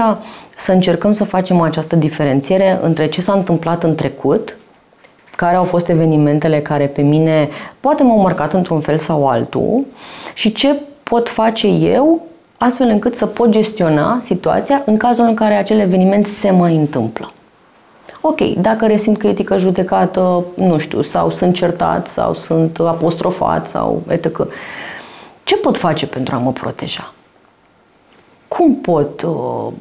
să 0.59 0.73
încercăm 0.73 1.12
să 1.12 1.25
facem 1.25 1.61
această 1.61 1.97
diferențiere 1.97 2.79
între 2.83 3.09
ce 3.09 3.21
s-a 3.21 3.33
întâmplat 3.33 3.83
în 3.83 3.95
trecut, 3.95 4.57
care 5.37 5.57
au 5.57 5.65
fost 5.65 5.88
evenimentele 5.88 6.61
care 6.61 6.87
pe 6.87 7.03
mine 7.03 7.49
poate 7.81 8.03
m-au 8.03 8.19
marcat 8.19 8.53
într-un 8.53 8.81
fel 8.81 8.99
sau 8.99 9.29
altul 9.29 9.85
și 10.35 10.53
ce 10.53 10.75
pot 11.03 11.29
face 11.29 11.67
eu 11.67 12.27
astfel 12.57 12.88
încât 12.88 13.17
să 13.17 13.27
pot 13.27 13.49
gestiona 13.50 14.19
situația 14.23 14.83
în 14.87 14.97
cazul 14.97 15.25
în 15.25 15.35
care 15.35 15.55
acel 15.55 15.79
eveniment 15.79 16.27
se 16.27 16.50
mai 16.50 16.77
întâmplă. 16.77 17.33
Ok, 18.21 18.41
dacă 18.41 18.87
resimt 18.87 19.19
critică 19.19 19.57
judecată, 19.57 20.45
nu 20.55 20.79
știu, 20.79 21.03
sau 21.03 21.31
sunt 21.31 21.55
certat, 21.55 22.07
sau 22.07 22.35
sunt 22.35 22.79
apostrofat, 22.79 23.69
sau 23.69 24.03
etc. 24.09 24.47
Ce 25.45 25.57
pot 25.57 25.77
face 25.77 26.07
pentru 26.07 26.35
a 26.35 26.38
mă 26.38 26.53
proteja? 26.53 27.12
Cum 28.59 28.75
pot 28.75 29.23
uh, 29.23 29.73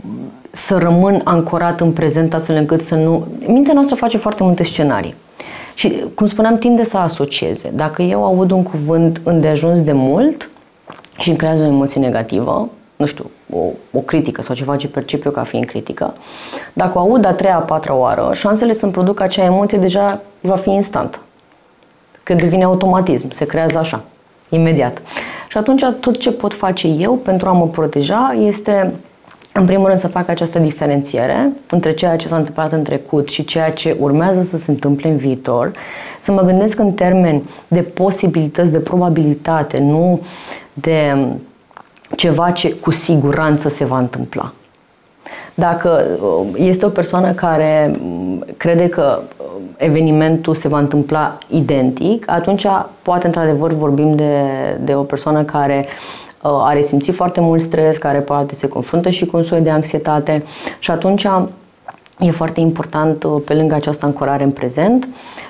să 0.51 0.77
rămân 0.77 1.21
ancorat 1.23 1.81
în 1.81 1.91
prezent 1.91 2.33
astfel 2.33 2.55
încât 2.55 2.81
să 2.81 2.95
nu... 2.95 3.27
Mintea 3.47 3.73
noastră 3.73 3.95
face 3.95 4.17
foarte 4.17 4.43
multe 4.43 4.63
scenarii. 4.63 5.15
Și, 5.75 6.03
cum 6.15 6.27
spuneam, 6.27 6.57
tinde 6.57 6.83
să 6.83 6.97
asocieze. 6.97 7.71
Dacă 7.75 8.01
eu 8.01 8.25
aud 8.25 8.51
un 8.51 8.63
cuvânt 8.63 9.21
îndeajuns 9.23 9.81
de 9.81 9.91
mult 9.91 10.49
și 11.17 11.29
îmi 11.29 11.37
creează 11.37 11.63
o 11.63 11.65
emoție 11.65 12.01
negativă, 12.01 12.69
nu 12.95 13.05
știu, 13.05 13.31
o, 13.53 13.59
o 13.91 13.99
critică 13.99 14.41
sau 14.41 14.55
ceva 14.55 14.75
ce 14.75 14.87
percep 14.87 15.25
eu 15.25 15.31
ca 15.31 15.43
fiind 15.43 15.65
critică, 15.65 16.13
dacă 16.73 16.97
o 16.97 17.01
aud 17.01 17.25
a 17.25 17.33
treia, 17.33 17.55
a 17.55 17.59
patra 17.59 17.93
oară, 17.93 18.31
șansele 18.33 18.73
să-mi 18.73 18.91
producă 18.91 19.23
acea 19.23 19.43
emoție 19.43 19.77
deja 19.77 20.21
va 20.41 20.55
fi 20.55 20.69
instant. 20.69 21.19
Că 22.23 22.33
devine 22.33 22.63
automatism, 22.63 23.29
se 23.29 23.45
creează 23.45 23.77
așa, 23.77 24.01
imediat. 24.49 25.01
Și 25.47 25.57
atunci 25.57 25.83
tot 25.99 26.17
ce 26.17 26.31
pot 26.31 26.53
face 26.53 26.87
eu 26.87 27.13
pentru 27.13 27.47
a 27.49 27.51
mă 27.51 27.67
proteja 27.67 28.35
este 28.39 28.93
în 29.51 29.65
primul 29.65 29.87
rând 29.87 29.99
să 29.99 30.07
fac 30.07 30.29
această 30.29 30.59
diferențiere 30.59 31.51
între 31.69 31.93
ceea 31.93 32.15
ce 32.15 32.27
s-a 32.27 32.37
întâmplat 32.37 32.71
în 32.71 32.83
trecut 32.83 33.29
și 33.29 33.45
ceea 33.45 33.71
ce 33.71 33.95
urmează 33.99 34.43
să 34.43 34.57
se 34.57 34.71
întâmple 34.71 35.09
în 35.09 35.17
viitor, 35.17 35.71
să 36.21 36.31
mă 36.31 36.41
gândesc 36.41 36.79
în 36.79 36.91
termeni 36.91 37.49
de 37.67 37.81
posibilități, 37.81 38.71
de 38.71 38.79
probabilitate, 38.79 39.79
nu 39.79 40.21
de 40.73 41.15
ceva 42.15 42.51
ce 42.51 42.73
cu 42.73 42.91
siguranță 42.91 43.69
se 43.69 43.85
va 43.85 43.97
întâmpla. 43.97 44.51
Dacă 45.53 46.05
uh, 46.21 46.47
este 46.55 46.85
o 46.85 46.89
persoană 46.89 47.31
care 47.31 47.95
mm, 48.01 48.45
crede 48.57 48.89
că 48.89 49.19
uh, 49.36 49.36
evenimentul 49.77 50.55
se 50.55 50.67
va 50.67 50.79
întâmpla 50.79 51.37
identic, 51.47 52.31
atunci 52.31 52.65
poate 53.01 53.25
într-adevăr 53.25 53.71
vorbim 53.71 54.15
de, 54.15 54.41
de 54.83 54.95
o 54.95 55.01
persoană 55.01 55.43
care 55.43 55.85
uh, 56.41 56.51
are 56.63 56.81
simțit 56.81 57.15
foarte 57.15 57.39
mult 57.39 57.61
stres, 57.61 57.97
care 57.97 58.19
poate 58.19 58.55
se 58.55 58.67
confruntă 58.67 59.09
și 59.09 59.25
cu 59.25 59.37
un 59.37 59.43
soi 59.43 59.61
de 59.61 59.69
anxietate 59.69 60.43
și 60.79 60.91
atunci 60.91 61.27
e 62.19 62.31
foarte 62.31 62.59
important 62.59 63.25
pe 63.45 63.53
lângă 63.53 63.75
această 63.75 64.05
ancorare 64.05 64.43
în 64.43 64.51
prezent, 64.51 65.07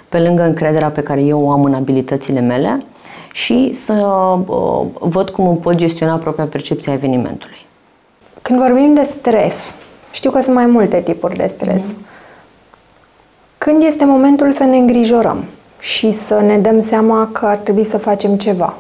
pe 0.10 0.20
lângă 0.20 0.44
încrederea 0.44 0.90
pe 0.90 1.02
care 1.02 1.22
eu 1.22 1.46
o 1.46 1.52
am 1.52 1.64
în 1.64 1.74
abilitățile 1.74 2.40
mele 2.40 2.84
și 3.32 3.74
să 3.74 3.94
uh, 3.94 4.86
văd 5.00 5.30
cum 5.30 5.48
îmi 5.48 5.58
pot 5.58 5.76
gestiona 5.76 6.16
propria 6.16 6.46
percepție 6.46 6.92
a 6.92 6.96
evenimentului. 6.96 7.66
Când 8.42 8.60
vorbim 8.60 8.94
de 8.94 9.04
stres, 9.18 9.76
știu 10.12 10.32
că 10.32 10.42
sunt 10.42 10.56
mai 10.56 10.66
multe 10.66 11.02
tipuri 11.02 11.36
de 11.36 11.48
stres. 11.48 11.84
Mm. 11.86 12.06
Când 13.68 13.84
este 13.84 14.06
momentul 14.06 14.52
să 14.52 14.64
ne 14.64 14.78
îngrijorăm 14.78 15.44
și 15.80 16.12
să 16.12 16.40
ne 16.40 16.58
dăm 16.58 16.82
seama 16.82 17.30
că 17.32 17.46
ar 17.46 17.56
trebui 17.56 17.84
să 17.84 17.98
facem 17.98 18.38
ceva? 18.38 18.74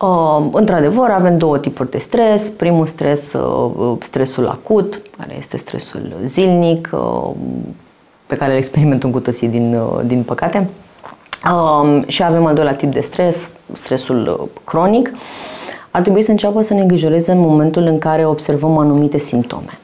Uh, 0.00 0.46
într-adevăr, 0.52 1.10
avem 1.10 1.38
două 1.38 1.58
tipuri 1.58 1.90
de 1.90 1.98
stres. 1.98 2.48
Primul 2.48 2.86
stres, 2.86 3.32
uh, 3.32 3.96
stresul 4.00 4.48
acut, 4.48 5.02
care 5.18 5.34
este 5.38 5.56
stresul 5.56 6.12
zilnic, 6.24 6.90
uh, 6.92 7.30
pe 8.26 8.36
care 8.36 8.52
îl 8.52 8.58
experimentăm 8.58 9.10
cu 9.10 9.20
toții 9.20 9.48
din, 9.48 9.74
uh, 9.74 10.00
din 10.04 10.22
păcate. 10.22 10.68
Uh, 11.52 12.02
și 12.06 12.22
avem 12.22 12.46
al 12.46 12.54
doilea 12.54 12.74
tip 12.74 12.92
de 12.92 13.00
stres, 13.00 13.50
stresul 13.72 14.38
uh, 14.40 14.48
cronic. 14.64 15.12
Ar 15.90 16.02
trebui 16.02 16.22
să 16.22 16.30
înceapă 16.30 16.62
să 16.62 16.74
ne 16.74 16.80
îngrijoreze 16.80 17.32
în 17.32 17.40
momentul 17.40 17.82
în 17.82 17.98
care 17.98 18.26
observăm 18.26 18.78
anumite 18.78 19.18
simptome. 19.18 19.78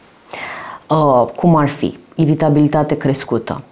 Uh, 0.89 1.27
cum 1.37 1.57
ar 1.57 1.69
fi 1.69 1.99
iritabilitate 2.15 2.97
crescută, 2.97 3.63
uh, 3.63 3.70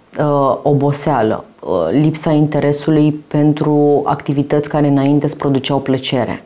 oboseală, 0.61 1.45
uh, 1.59 1.87
lipsa 1.91 2.31
interesului 2.31 3.11
pentru 3.11 4.01
activități 4.05 4.69
care 4.69 4.87
înainte 4.87 5.25
îți 5.25 5.37
produceau 5.37 5.79
plăcere, 5.79 6.43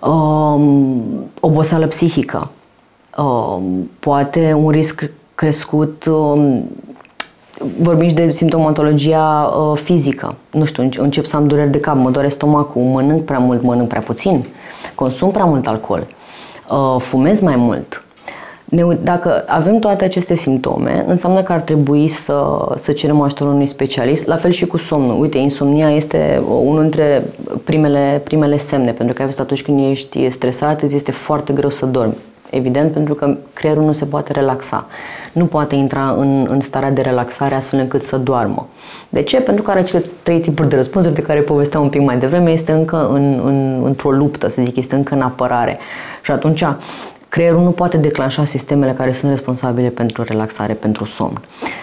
uh, 0.00 0.60
oboseală 1.40 1.86
psihică, 1.86 2.50
uh, 3.18 3.56
poate 3.98 4.52
un 4.52 4.70
risc 4.70 5.10
crescut 5.34 6.04
uh, 6.04 6.58
vorbim 7.80 8.08
și 8.08 8.14
de 8.14 8.30
simptomatologia 8.30 9.52
uh, 9.56 9.78
fizică. 9.78 10.34
Nu 10.50 10.64
știu, 10.64 10.90
încep 10.96 11.24
să 11.24 11.36
am 11.36 11.46
dureri 11.46 11.70
de 11.70 11.80
cap, 11.80 11.96
mă 11.96 12.10
doare 12.10 12.28
stomacul, 12.28 12.82
mănânc 12.82 13.24
prea 13.24 13.38
mult, 13.38 13.62
mănânc 13.62 13.88
prea 13.88 14.00
puțin, 14.00 14.44
consum 14.94 15.30
prea 15.30 15.44
mult 15.44 15.66
alcool, 15.66 16.06
uh, 16.70 16.96
fumez 16.98 17.40
mai 17.40 17.56
mult, 17.56 18.04
ne, 18.70 18.82
dacă 19.02 19.44
avem 19.46 19.78
toate 19.78 20.04
aceste 20.04 20.34
simptome, 20.34 21.04
înseamnă 21.08 21.42
că 21.42 21.52
ar 21.52 21.60
trebui 21.60 22.08
să, 22.08 22.44
să 22.76 22.92
cerem 22.92 23.20
ajutorul 23.20 23.52
unui 23.52 23.66
specialist, 23.66 24.26
la 24.26 24.36
fel 24.36 24.50
și 24.50 24.66
cu 24.66 24.76
somnul. 24.76 25.20
Uite, 25.20 25.38
insomnia 25.38 25.90
este 25.90 26.42
unul 26.48 26.80
dintre 26.80 27.22
primele, 27.64 28.20
primele 28.24 28.58
semne, 28.58 28.90
pentru 28.90 29.14
că 29.14 29.28
atunci 29.38 29.62
când 29.62 29.90
ești 29.90 30.30
stresat, 30.30 30.82
îți 30.82 30.94
este 30.94 31.10
foarte 31.10 31.52
greu 31.52 31.70
să 31.70 31.86
dormi. 31.86 32.16
Evident, 32.50 32.92
pentru 32.92 33.14
că 33.14 33.36
creierul 33.52 33.84
nu 33.84 33.92
se 33.92 34.04
poate 34.04 34.32
relaxa. 34.32 34.86
Nu 35.32 35.44
poate 35.44 35.74
intra 35.74 36.14
în, 36.18 36.46
în 36.50 36.60
starea 36.60 36.90
de 36.90 37.00
relaxare 37.00 37.54
astfel 37.54 37.80
încât 37.80 38.02
să 38.02 38.16
doarmă. 38.16 38.66
De 39.08 39.22
ce? 39.22 39.36
Pentru 39.36 39.62
că 39.62 39.70
are 39.70 39.82
cele 39.82 40.04
trei 40.22 40.40
tipuri 40.40 40.68
de 40.68 40.76
răspunsuri 40.76 41.14
de 41.14 41.22
care 41.22 41.40
povesteam 41.40 41.82
un 41.82 41.88
pic 41.88 42.00
mai 42.00 42.18
devreme. 42.18 42.50
Este 42.50 42.72
încă 42.72 43.08
în, 43.12 43.40
în, 43.44 43.82
într-o 43.84 44.10
luptă, 44.10 44.48
să 44.48 44.62
zic, 44.62 44.76
este 44.76 44.94
încă 44.94 45.14
în 45.14 45.20
apărare. 45.20 45.78
Și 46.22 46.30
atunci 46.30 46.64
creierul 47.30 47.62
nu 47.62 47.70
poate 47.70 47.96
declanșa 47.96 48.44
sistemele 48.44 48.92
care 48.92 49.12
sunt 49.12 49.30
responsabile 49.30 49.88
pentru 49.88 50.22
relaxare, 50.22 50.72
pentru 50.72 51.04
somn. 51.04 51.40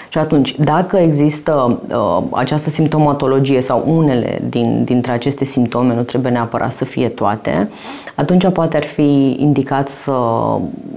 Și 0.10 0.18
atunci, 0.18 0.56
dacă 0.60 0.98
există 0.98 1.80
uh, 1.90 2.24
această 2.32 2.70
simptomatologie 2.70 3.62
sau 3.62 3.84
unele 3.88 4.42
din, 4.50 4.84
dintre 4.84 5.12
aceste 5.12 5.46
simptome, 5.46 5.96
nu 5.96 6.02
trebuie 6.04 6.32
neapărat 6.32 6.72
să 6.72 6.86
fie 6.86 7.08
toate, 7.08 7.70
atunci 8.16 8.48
poate 8.48 8.78
ar 8.78 8.84
fi 8.84 9.36
indicat 9.40 9.90
să 9.90 10.14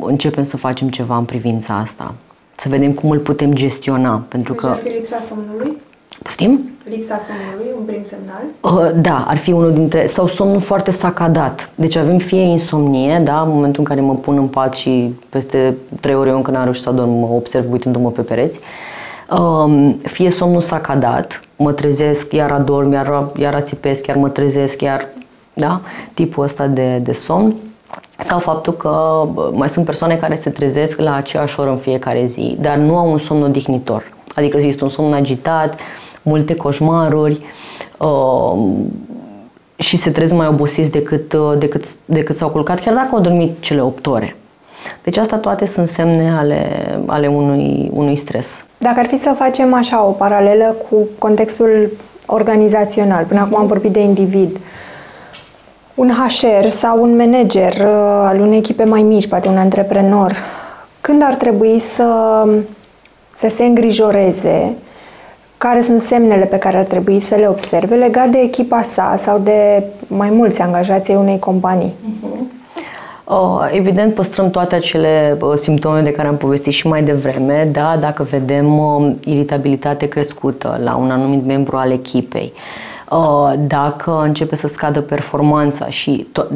începem 0.00 0.44
să 0.44 0.56
facem 0.56 0.88
ceva 0.88 1.16
în 1.16 1.24
privința 1.24 1.74
asta. 1.74 2.14
Să 2.56 2.68
vedem 2.68 2.92
cum 2.92 3.10
îl 3.10 3.18
putem 3.18 3.54
gestiona. 3.54 4.22
Pentru 4.28 4.52
deci 4.52 4.62
că... 4.62 4.68
ar 4.68 4.80
fi 4.82 4.88
lipsa 4.88 5.22
somnului? 5.28 5.76
Poftim? 6.22 6.70
Lipsa 6.84 7.20
somnului, 7.26 7.74
un 7.78 7.84
prim 7.84 8.04
semnal? 8.08 8.42
Uh, 8.60 9.00
da, 9.00 9.24
ar 9.28 9.36
fi 9.36 9.52
unul 9.52 9.72
dintre... 9.72 10.06
Sau 10.06 10.26
somnul 10.26 10.60
foarte 10.60 10.90
sacadat. 10.90 11.70
Deci 11.74 11.96
avem 11.96 12.18
fie 12.18 12.40
insomnie, 12.40 13.20
da, 13.24 13.40
în 13.40 13.48
momentul 13.48 13.80
în 13.80 13.84
care 13.84 14.00
mă 14.00 14.14
pun 14.14 14.36
în 14.36 14.46
pat 14.46 14.74
și 14.74 15.14
peste 15.28 15.76
trei 16.00 16.14
ore 16.14 16.28
eu 16.28 16.36
încă 16.36 16.50
n-am 16.50 16.62
reușit 16.62 16.82
să 16.82 16.90
dorm, 16.90 17.10
mă 17.10 17.26
observ 17.34 17.72
uitându-mă 17.72 18.10
pe 18.10 18.22
pereți. 18.22 18.58
Um, 19.38 19.92
fie 19.92 20.30
somnul 20.30 20.60
sacadat, 20.60 21.42
mă 21.56 21.72
trezesc, 21.72 22.32
iar 22.32 22.52
adorm, 22.52 22.92
iar, 22.92 23.32
iar 23.36 23.54
ațipesc, 23.54 24.06
iar 24.06 24.16
mă 24.16 24.28
trezesc, 24.28 24.80
iar... 24.80 25.08
Da? 25.52 25.80
Tipul 26.14 26.44
ăsta 26.44 26.66
de, 26.66 27.00
de 27.02 27.12
somn 27.12 27.54
sau 28.18 28.38
faptul 28.38 28.72
că 28.72 29.24
mai 29.52 29.68
sunt 29.68 29.84
persoane 29.84 30.14
care 30.14 30.36
se 30.36 30.50
trezesc 30.50 31.00
la 31.00 31.14
aceeași 31.14 31.60
oră 31.60 31.70
în 31.70 31.76
fiecare 31.76 32.26
zi, 32.26 32.56
dar 32.60 32.76
nu 32.76 32.96
au 32.96 33.12
un 33.12 33.18
somn 33.18 33.42
odihnitor 33.42 34.04
Adică 34.34 34.58
este 34.58 34.84
un 34.84 34.90
somn 34.90 35.12
agitat, 35.12 35.78
multe 36.22 36.56
coșmaruri 36.56 37.40
uh, 37.98 38.58
și 39.76 39.96
se 39.96 40.10
trezesc 40.10 40.36
mai 40.38 40.46
obosiți 40.46 40.90
decât, 40.90 41.32
uh, 41.32 41.58
decât, 41.58 41.84
decât 42.04 42.36
s-au 42.36 42.48
culcat, 42.48 42.80
chiar 42.80 42.94
dacă 42.94 43.08
au 43.12 43.20
dormit 43.20 43.60
cele 43.60 43.80
8 43.80 44.06
ore. 44.06 44.36
Deci 45.02 45.16
asta 45.16 45.36
toate 45.36 45.66
sunt 45.66 45.88
semne 45.88 46.36
ale, 46.38 46.66
ale 47.06 47.26
unui, 47.26 47.90
unui 47.94 48.16
stres. 48.16 48.64
Dacă 48.78 48.98
ar 48.98 49.06
fi 49.06 49.18
să 49.18 49.32
facem 49.36 49.74
așa 49.74 50.04
o 50.04 50.10
paralelă 50.10 50.76
cu 50.90 50.96
contextul 51.18 51.90
organizațional, 52.26 53.24
până 53.24 53.40
acum 53.40 53.58
am 53.58 53.66
vorbit 53.66 53.92
de 53.92 54.00
individ, 54.00 54.58
un 55.94 56.10
HR 56.10 56.68
sau 56.68 57.02
un 57.02 57.16
manager 57.16 57.72
uh, 57.72 58.26
al 58.26 58.40
unei 58.40 58.58
echipe 58.58 58.84
mai 58.84 59.02
mici, 59.02 59.28
poate 59.28 59.48
un 59.48 59.56
antreprenor, 59.56 60.36
când 61.00 61.22
ar 61.22 61.34
trebui 61.34 61.78
să, 61.78 62.42
să 63.36 63.48
se 63.54 63.64
îngrijoreze, 63.64 64.72
care 65.60 65.80
sunt 65.80 66.00
semnele 66.00 66.44
pe 66.44 66.58
care 66.58 66.76
ar 66.76 66.84
trebui 66.84 67.20
să 67.20 67.34
le 67.34 67.48
observe 67.48 67.94
legat 67.94 68.28
de 68.28 68.38
echipa 68.38 68.82
sa 68.82 69.14
sau 69.16 69.38
de 69.38 69.82
mai 70.06 70.30
mulți 70.30 70.60
angajații 70.60 71.14
unei 71.14 71.38
companii? 71.38 71.92
Uh-huh. 71.92 73.72
Evident, 73.72 74.14
păstrăm 74.14 74.50
toate 74.50 74.74
acele 74.74 75.38
simptome 75.54 76.00
de 76.00 76.12
care 76.12 76.28
am 76.28 76.36
povestit 76.36 76.72
și 76.72 76.86
mai 76.86 77.02
devreme, 77.02 77.68
da, 77.72 77.96
dacă 78.00 78.22
vedem 78.22 78.80
iritabilitate 79.24 80.06
crescută 80.06 80.80
la 80.82 80.96
un 80.96 81.10
anumit 81.10 81.46
membru 81.46 81.76
al 81.76 81.90
echipei, 81.90 82.52
dacă 83.58 84.22
începe 84.24 84.56
să 84.56 84.68
scadă 84.68 85.00
performanța 85.00 85.88
și 85.88 86.26
to- 86.32 86.48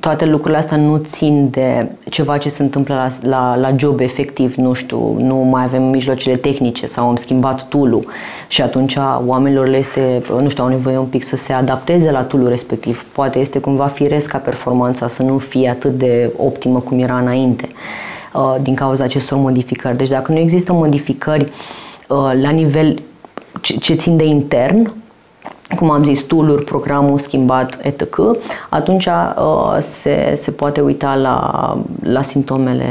toate 0.00 0.24
lucrurile 0.24 0.58
astea 0.58 0.76
nu 0.76 0.96
țin 0.96 1.50
de 1.50 1.88
ceva 2.10 2.38
ce 2.38 2.48
se 2.48 2.62
întâmplă 2.62 2.94
la, 2.94 3.08
la, 3.28 3.56
la 3.56 3.76
job 3.76 4.00
efectiv, 4.00 4.54
nu 4.54 4.72
știu, 4.72 5.16
nu 5.18 5.36
mai 5.36 5.62
avem 5.62 5.82
mijloacele 5.82 6.36
tehnice 6.36 6.86
sau 6.86 7.08
am 7.08 7.16
schimbat 7.16 7.68
tool 7.68 8.04
și 8.48 8.62
atunci 8.62 8.96
oamenilor 9.26 9.66
le 9.66 9.76
este, 9.76 10.22
nu 10.40 10.48
știu, 10.48 10.64
au 10.64 10.68
nevoie 10.68 10.98
un 10.98 11.06
pic 11.06 11.24
să 11.24 11.36
se 11.36 11.52
adapteze 11.52 12.10
la 12.10 12.22
tool 12.22 12.48
respectiv. 12.48 13.06
Poate 13.12 13.38
este 13.38 13.58
cumva 13.58 13.86
firesc 13.86 14.30
ca 14.30 14.38
performanța 14.38 15.08
să 15.08 15.22
nu 15.22 15.38
fie 15.38 15.68
atât 15.68 15.98
de 15.98 16.32
optimă 16.36 16.80
cum 16.80 16.98
era 16.98 17.18
înainte 17.18 17.68
uh, 18.34 18.56
din 18.62 18.74
cauza 18.74 19.04
acestor 19.04 19.38
modificări. 19.38 19.96
Deci 19.96 20.08
dacă 20.08 20.32
nu 20.32 20.38
există 20.38 20.72
modificări 20.72 21.42
uh, 22.08 22.32
la 22.40 22.50
nivel 22.50 23.02
ce 23.60 23.94
țin 23.94 24.16
de 24.16 24.24
intern, 24.24 24.92
cum 25.76 25.90
am 25.90 26.04
zis, 26.04 26.22
tool 26.22 26.62
programul 26.64 27.18
schimbat, 27.18 27.78
etc., 27.82 28.18
atunci 28.68 29.06
uh, 29.06 29.76
se, 29.80 30.34
se 30.36 30.50
poate 30.50 30.80
uita 30.80 31.14
la, 31.14 31.78
la 32.02 32.22
simptomele 32.22 32.86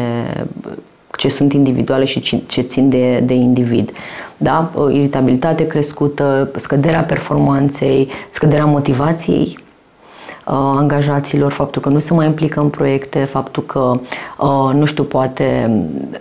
ce 1.17 1.29
sunt 1.29 1.53
individuale 1.53 2.05
și 2.05 2.43
ce 2.47 2.61
țin 2.61 2.89
de, 2.89 3.19
de 3.19 3.33
individ. 3.33 3.91
Da? 4.37 4.71
Uh, 4.73 4.93
iritabilitate 4.93 5.67
crescută, 5.67 6.49
scăderea 6.55 7.01
performanței, 7.01 8.07
scăderea 8.29 8.65
motivației 8.65 9.57
Uh, 9.57 9.64
angajaților, 10.53 11.51
faptul 11.51 11.81
că 11.81 11.89
nu 11.89 11.99
se 11.99 12.13
mai 12.13 12.25
implică 12.25 12.59
în 12.59 12.69
proiecte, 12.69 13.19
faptul 13.19 13.63
că, 13.63 13.99
uh, 14.37 14.73
nu 14.73 14.85
știu, 14.85 15.03
poate, 15.03 15.71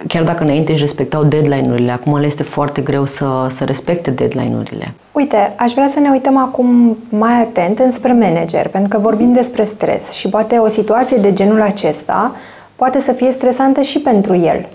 chiar 0.08 0.22
dacă 0.22 0.42
înainte 0.42 0.72
își 0.72 0.80
respectau 0.80 1.24
deadline-urile, 1.24 1.92
acum 1.92 2.18
le 2.18 2.26
este 2.26 2.42
foarte 2.42 2.80
greu 2.80 3.06
să, 3.06 3.46
să 3.50 3.64
respecte 3.64 4.10
deadline-urile. 4.10 4.94
Uite, 5.12 5.54
aș 5.56 5.72
vrea 5.72 5.88
să 5.88 6.00
ne 6.00 6.08
uităm 6.10 6.36
acum 6.38 6.96
mai 7.08 7.40
atent 7.40 7.78
înspre 7.78 8.12
manager, 8.12 8.68
pentru 8.68 8.88
că 8.88 8.98
vorbim 8.98 9.32
despre 9.32 9.62
stres 9.62 10.10
și 10.10 10.28
poate 10.28 10.56
o 10.56 10.68
situație 10.68 11.16
de 11.16 11.32
genul 11.32 11.60
acesta 11.60 12.32
poate 12.76 13.00
să 13.00 13.12
fie 13.12 13.30
stresantă 13.30 13.80
și 13.80 13.98
pentru 13.98 14.36
el. 14.36 14.66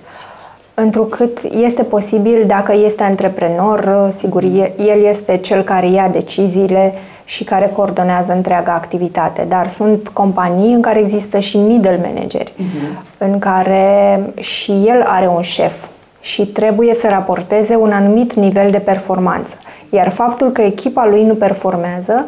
Întrucât 0.73 1.37
este 1.51 1.83
posibil, 1.83 2.43
dacă 2.47 2.73
este 2.85 3.03
antreprenor, 3.03 4.09
sigur, 4.17 4.43
el 4.77 5.05
este 5.09 5.37
cel 5.37 5.61
care 5.61 5.89
ia 5.89 6.09
deciziile 6.11 6.93
și 7.29 7.43
care 7.43 7.71
coordonează 7.75 8.33
întreaga 8.33 8.74
activitate, 8.74 9.45
dar 9.50 9.67
sunt 9.67 10.07
companii 10.07 10.74
în 10.74 10.81
care 10.81 11.00
există 11.00 11.39
și 11.39 11.57
middle 11.57 12.00
manageri, 12.03 12.53
uh-huh. 12.53 13.17
în 13.17 13.39
care 13.39 14.19
și 14.39 14.71
el 14.71 15.03
are 15.06 15.27
un 15.27 15.41
șef 15.41 15.86
și 16.19 16.47
trebuie 16.47 16.93
să 16.93 17.08
raporteze 17.10 17.75
un 17.75 17.91
anumit 17.91 18.34
nivel 18.34 18.71
de 18.71 18.80
performanță. 18.80 19.53
Iar 19.89 20.10
faptul 20.10 20.51
că 20.51 20.62
echipa 20.62 21.06
lui 21.06 21.23
nu 21.23 21.34
performează 21.34 22.25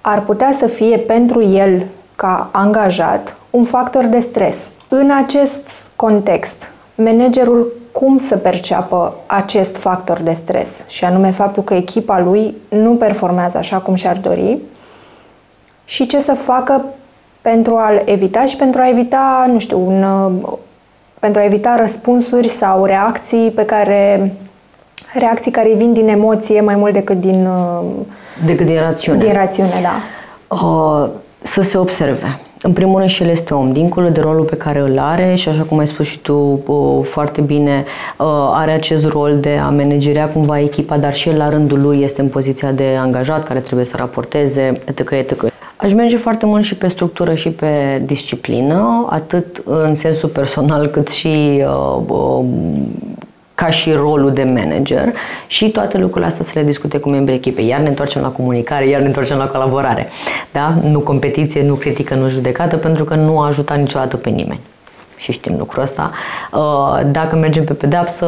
ar 0.00 0.20
putea 0.20 0.54
să 0.58 0.66
fie 0.66 0.96
pentru 0.96 1.42
el 1.42 1.86
ca 2.16 2.48
angajat 2.52 3.36
un 3.50 3.64
factor 3.64 4.04
de 4.04 4.20
stres. 4.20 4.56
În 4.88 5.10
acest 5.24 5.68
context, 5.96 6.70
managerul 6.94 7.72
cum 7.92 8.18
să 8.18 8.36
perceapă 8.36 9.14
acest 9.26 9.76
factor 9.76 10.20
de 10.20 10.32
stres 10.32 10.68
și 10.86 11.04
anume 11.04 11.30
faptul 11.30 11.62
că 11.62 11.74
echipa 11.74 12.20
lui 12.20 12.54
nu 12.68 12.94
performează 12.94 13.58
așa 13.58 13.76
cum 13.76 13.94
și-ar 13.94 14.16
dori 14.16 14.58
și 15.84 16.06
ce 16.06 16.20
să 16.20 16.32
facă 16.32 16.84
pentru 17.40 17.76
a-l 17.76 18.02
evita 18.04 18.44
și 18.44 18.56
pentru 18.56 18.80
a 18.80 18.88
evita, 18.88 19.48
nu 19.52 19.58
știu, 19.58 19.86
un, 19.86 20.04
pentru 21.18 21.40
a 21.40 21.44
evita 21.44 21.76
răspunsuri 21.76 22.48
sau 22.48 22.84
reacții 22.84 23.50
pe 23.50 23.64
care 23.64 24.32
reacții 25.14 25.50
care 25.50 25.74
vin 25.74 25.92
din 25.92 26.08
emoție 26.08 26.60
mai 26.60 26.76
mult 26.76 26.92
decât 26.92 27.20
din 27.20 27.48
decât 28.46 28.66
din 28.66 28.80
rațiune. 28.80 29.18
Din 29.18 29.32
rațiune, 29.32 29.80
da. 29.82 30.00
Uh, 30.56 31.08
să 31.42 31.62
se 31.62 31.78
observe 31.78 32.38
în 32.62 32.72
primul 32.72 32.98
rând 32.98 33.10
și 33.10 33.22
el 33.22 33.28
este 33.28 33.54
om, 33.54 33.72
dincolo 33.72 34.08
de 34.08 34.20
rolul 34.20 34.44
pe 34.44 34.56
care 34.56 34.78
îl 34.78 34.98
are 34.98 35.34
și 35.34 35.48
așa 35.48 35.62
cum 35.62 35.78
ai 35.78 35.86
spus 35.86 36.06
și 36.06 36.18
tu 36.18 36.62
foarte 37.04 37.40
bine, 37.40 37.84
are 38.52 38.72
acest 38.72 39.06
rol 39.06 39.38
de 39.40 39.58
a 39.62 39.68
manageria 39.68 40.28
cumva 40.28 40.60
echipa, 40.60 40.96
dar 40.96 41.14
și 41.14 41.28
el 41.28 41.36
la 41.36 41.48
rândul 41.48 41.80
lui 41.80 42.02
este 42.02 42.20
în 42.20 42.28
poziția 42.28 42.72
de 42.72 42.96
angajat 43.00 43.44
care 43.44 43.60
trebuie 43.60 43.86
să 43.86 43.96
raporteze, 43.96 44.80
etc. 44.84 45.10
etc. 45.10 45.44
Aș 45.76 45.92
merge 45.92 46.16
foarte 46.16 46.46
mult 46.46 46.64
și 46.64 46.74
pe 46.74 46.88
structură 46.88 47.34
și 47.34 47.50
pe 47.50 48.02
disciplină, 48.06 49.06
atât 49.10 49.62
în 49.64 49.96
sensul 49.96 50.28
personal 50.28 50.86
cât 50.86 51.08
și 51.08 51.64
uh, 52.08 52.44
ca 53.62 53.70
și 53.70 53.92
rolul 53.92 54.32
de 54.32 54.42
manager 54.42 55.12
și 55.46 55.70
toate 55.70 55.98
lucrurile 55.98 56.26
astea 56.26 56.44
să 56.44 56.52
le 56.54 56.62
discute 56.62 56.98
cu 56.98 57.08
membrii 57.08 57.36
echipei. 57.36 57.66
Iar 57.66 57.80
ne 57.80 57.88
întoarcem 57.88 58.22
la 58.22 58.28
comunicare, 58.28 58.88
iar 58.88 59.00
ne 59.00 59.06
întoarcem 59.06 59.36
la 59.36 59.46
colaborare. 59.46 60.08
Da? 60.52 60.74
Nu 60.90 60.98
competiție, 60.98 61.62
nu 61.62 61.74
critică, 61.74 62.14
nu 62.14 62.28
judecată, 62.28 62.76
pentru 62.76 63.04
că 63.04 63.14
nu 63.14 63.38
a 63.38 63.46
ajutat 63.46 63.78
niciodată 63.78 64.16
pe 64.16 64.30
nimeni 64.30 64.60
și 65.16 65.32
știm 65.32 65.54
lucrul 65.58 65.82
ăsta. 65.82 66.10
Uh, 66.52 67.00
dacă 67.10 67.36
mergem 67.36 67.64
pe 67.64 67.72
pedepsă, 67.72 68.26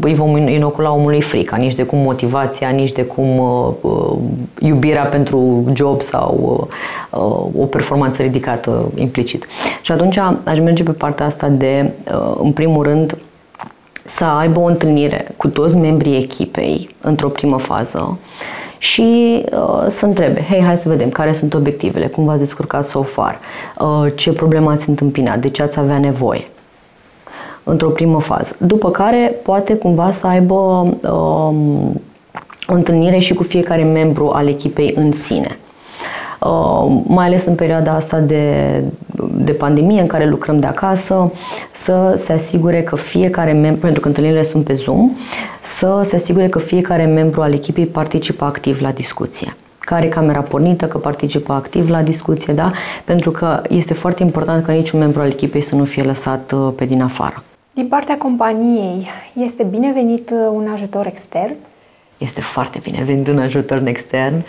îi 0.00 0.14
vom 0.14 0.36
inocula 0.36 0.92
omului 0.92 1.20
frica, 1.20 1.56
nici 1.56 1.74
de 1.74 1.82
cum 1.82 1.98
motivația, 1.98 2.68
nici 2.68 2.92
de 2.92 3.04
cum 3.04 3.38
uh, 3.38 3.68
uh, 3.80 4.16
iubirea 4.58 5.02
pentru 5.04 5.64
job 5.74 6.02
sau 6.02 6.68
o 7.58 7.64
performanță 7.64 8.22
ridicată 8.22 8.90
implicit. 8.94 9.46
Și 9.82 9.92
atunci 9.92 10.16
aș 10.44 10.58
merge 10.58 10.82
pe 10.82 10.90
partea 10.90 11.26
asta 11.26 11.48
de, 11.48 11.90
în 12.42 12.52
primul 12.52 12.82
rând, 12.82 13.16
să 14.06 14.24
aibă 14.24 14.60
o 14.60 14.64
întâlnire 14.64 15.26
cu 15.36 15.48
toți 15.48 15.76
membrii 15.76 16.16
echipei 16.16 16.94
într-o 17.00 17.28
primă 17.28 17.58
fază 17.58 18.18
și 18.78 19.42
uh, 19.52 19.84
să 19.88 20.06
întrebe, 20.06 20.40
hei, 20.48 20.62
hai 20.62 20.76
să 20.76 20.88
vedem 20.88 21.08
care 21.08 21.32
sunt 21.32 21.54
obiectivele, 21.54 22.06
cum 22.06 22.24
v-ați 22.24 22.38
descurcat 22.38 22.84
so 22.84 23.02
far, 23.02 23.38
uh, 23.78 24.12
ce 24.14 24.32
probleme 24.32 24.70
ați 24.70 24.88
întâmpinat, 24.88 25.38
de 25.38 25.48
ce 25.48 25.62
ați 25.62 25.78
avea 25.78 25.98
nevoie 25.98 26.48
într-o 27.68 27.88
primă 27.88 28.20
fază. 28.20 28.56
După 28.58 28.90
care 28.90 29.34
poate 29.42 29.74
cumva 29.74 30.12
să 30.12 30.26
aibă 30.26 30.54
um, 30.54 32.00
o 32.68 32.72
întâlnire 32.72 33.18
și 33.18 33.34
cu 33.34 33.42
fiecare 33.42 33.82
membru 33.82 34.30
al 34.34 34.48
echipei 34.48 34.92
în 34.96 35.12
sine. 35.12 35.58
Uh, 36.40 37.02
mai 37.06 37.26
ales 37.26 37.44
în 37.44 37.54
perioada 37.54 37.92
asta 37.92 38.18
de, 38.18 38.82
de 39.30 39.52
pandemie 39.52 40.00
în 40.00 40.06
care 40.06 40.26
lucrăm 40.28 40.60
de 40.60 40.66
acasă, 40.66 41.32
să 41.72 42.14
se 42.16 42.32
asigure 42.32 42.82
că 42.82 42.96
fiecare 42.96 43.52
membru, 43.52 43.80
pentru 43.80 44.00
că 44.00 44.08
întâlnirile 44.08 44.42
sunt 44.42 44.64
pe 44.64 44.72
Zoom, 44.72 45.10
să 45.62 46.00
se 46.04 46.16
asigure 46.16 46.48
că 46.48 46.58
fiecare 46.58 47.04
membru 47.04 47.42
al 47.42 47.52
echipei 47.52 47.86
participă 47.86 48.44
activ 48.44 48.80
la 48.80 48.90
discuție 48.90 49.56
că 49.86 49.94
are 49.94 50.08
camera 50.08 50.40
pornită, 50.40 50.86
că 50.86 50.98
participă 50.98 51.52
activ 51.52 51.88
la 51.88 52.02
discuție, 52.02 52.52
da? 52.52 52.72
Pentru 53.04 53.30
că 53.30 53.62
este 53.68 53.94
foarte 53.94 54.22
important 54.22 54.64
ca 54.64 54.72
niciun 54.72 54.98
membru 54.98 55.20
al 55.20 55.26
echipei 55.26 55.60
să 55.60 55.74
nu 55.74 55.84
fie 55.84 56.02
lăsat 56.02 56.52
uh, 56.52 56.72
pe 56.76 56.84
din 56.84 57.02
afară. 57.02 57.44
Din 57.72 57.86
partea 57.86 58.18
companiei, 58.18 59.06
este 59.32 59.62
binevenit 59.62 60.30
uh, 60.30 60.38
un 60.52 60.68
ajutor 60.72 61.06
extern? 61.06 61.54
Este 62.18 62.40
foarte 62.40 62.78
binevenit 62.82 63.28
un 63.28 63.38
ajutor 63.38 63.82
extern. 63.84 64.44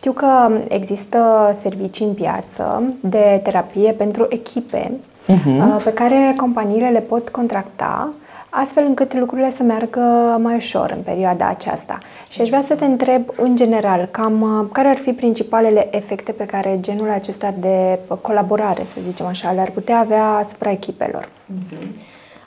Știu 0.00 0.12
că 0.12 0.50
există 0.68 1.50
servicii 1.62 2.06
în 2.06 2.14
piață 2.14 2.82
de 3.00 3.40
terapie 3.42 3.92
pentru 3.92 4.26
echipe 4.28 4.92
uh-huh. 5.28 5.84
pe 5.84 5.92
care 5.92 6.34
companiile 6.36 6.88
le 6.88 7.00
pot 7.00 7.28
contracta 7.28 8.12
astfel 8.50 8.84
încât 8.84 9.14
lucrurile 9.14 9.52
să 9.56 9.62
meargă 9.62 10.00
mai 10.42 10.54
ușor 10.54 10.92
în 10.96 11.02
perioada 11.02 11.48
aceasta. 11.48 11.98
Și 12.28 12.40
aș 12.40 12.48
vrea 12.48 12.62
să 12.62 12.74
te 12.74 12.84
întreb, 12.84 13.22
în 13.36 13.56
general, 13.56 14.08
cam 14.10 14.40
uh, 14.40 14.66
care 14.72 14.88
ar 14.88 14.96
fi 14.96 15.12
principalele 15.12 15.96
efecte 15.96 16.32
pe 16.32 16.44
care 16.44 16.78
genul 16.80 17.10
acesta 17.10 17.54
de 17.58 17.98
colaborare, 18.20 18.82
să 18.94 19.00
zicem 19.06 19.26
așa, 19.26 19.50
le-ar 19.50 19.70
putea 19.70 19.98
avea 19.98 20.24
asupra 20.24 20.70
echipelor? 20.70 21.24
Uh-huh. 21.24 21.86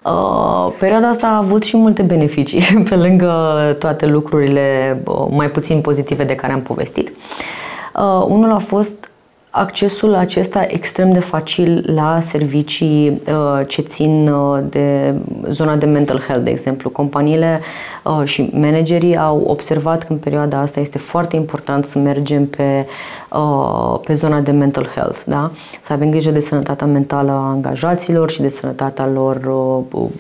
Uh, 0.05 0.73
perioada 0.79 1.07
asta 1.07 1.27
a 1.27 1.37
avut 1.37 1.63
și 1.63 1.77
multe 1.77 2.01
beneficii, 2.01 2.61
pe 2.89 2.95
lângă 2.95 3.31
toate 3.79 4.05
lucrurile 4.05 4.97
uh, 5.05 5.27
mai 5.29 5.49
puțin 5.49 5.81
pozitive 5.81 6.23
de 6.23 6.35
care 6.35 6.53
am 6.53 6.61
povestit. 6.61 7.07
Uh, 7.07 8.25
unul 8.27 8.51
a 8.51 8.59
fost 8.59 9.09
accesul 9.49 10.13
acesta 10.13 10.65
extrem 10.67 11.11
de 11.11 11.19
facil 11.19 11.93
la 11.93 12.19
servicii 12.21 13.21
uh, 13.27 13.67
ce 13.67 13.81
țin 13.81 14.27
uh, 14.27 14.59
de 14.69 15.13
zona 15.49 15.75
de 15.75 15.85
mental 15.85 16.19
health, 16.19 16.43
de 16.43 16.49
exemplu. 16.49 16.89
Companiile 16.89 17.59
uh, 17.61 17.65
și 18.23 18.49
managerii 18.53 19.17
au 19.17 19.43
observat 19.47 20.03
că 20.03 20.13
în 20.13 20.17
perioada 20.17 20.59
asta 20.59 20.79
este 20.79 20.97
foarte 20.97 21.35
important 21.35 21.85
să 21.85 21.99
mergem 21.99 22.47
pe, 22.47 22.85
pe 24.05 24.13
zona 24.13 24.39
de 24.39 24.51
mental 24.51 24.85
health, 24.85 25.19
da? 25.25 25.51
să 25.83 25.93
avem 25.93 26.09
grijă 26.09 26.31
de 26.31 26.39
sănătatea 26.39 26.87
mentală 26.87 27.31
a 27.31 27.49
angajaților 27.49 28.29
și 28.29 28.41
de 28.41 28.49
sănătatea 28.49 29.07
lor 29.07 29.39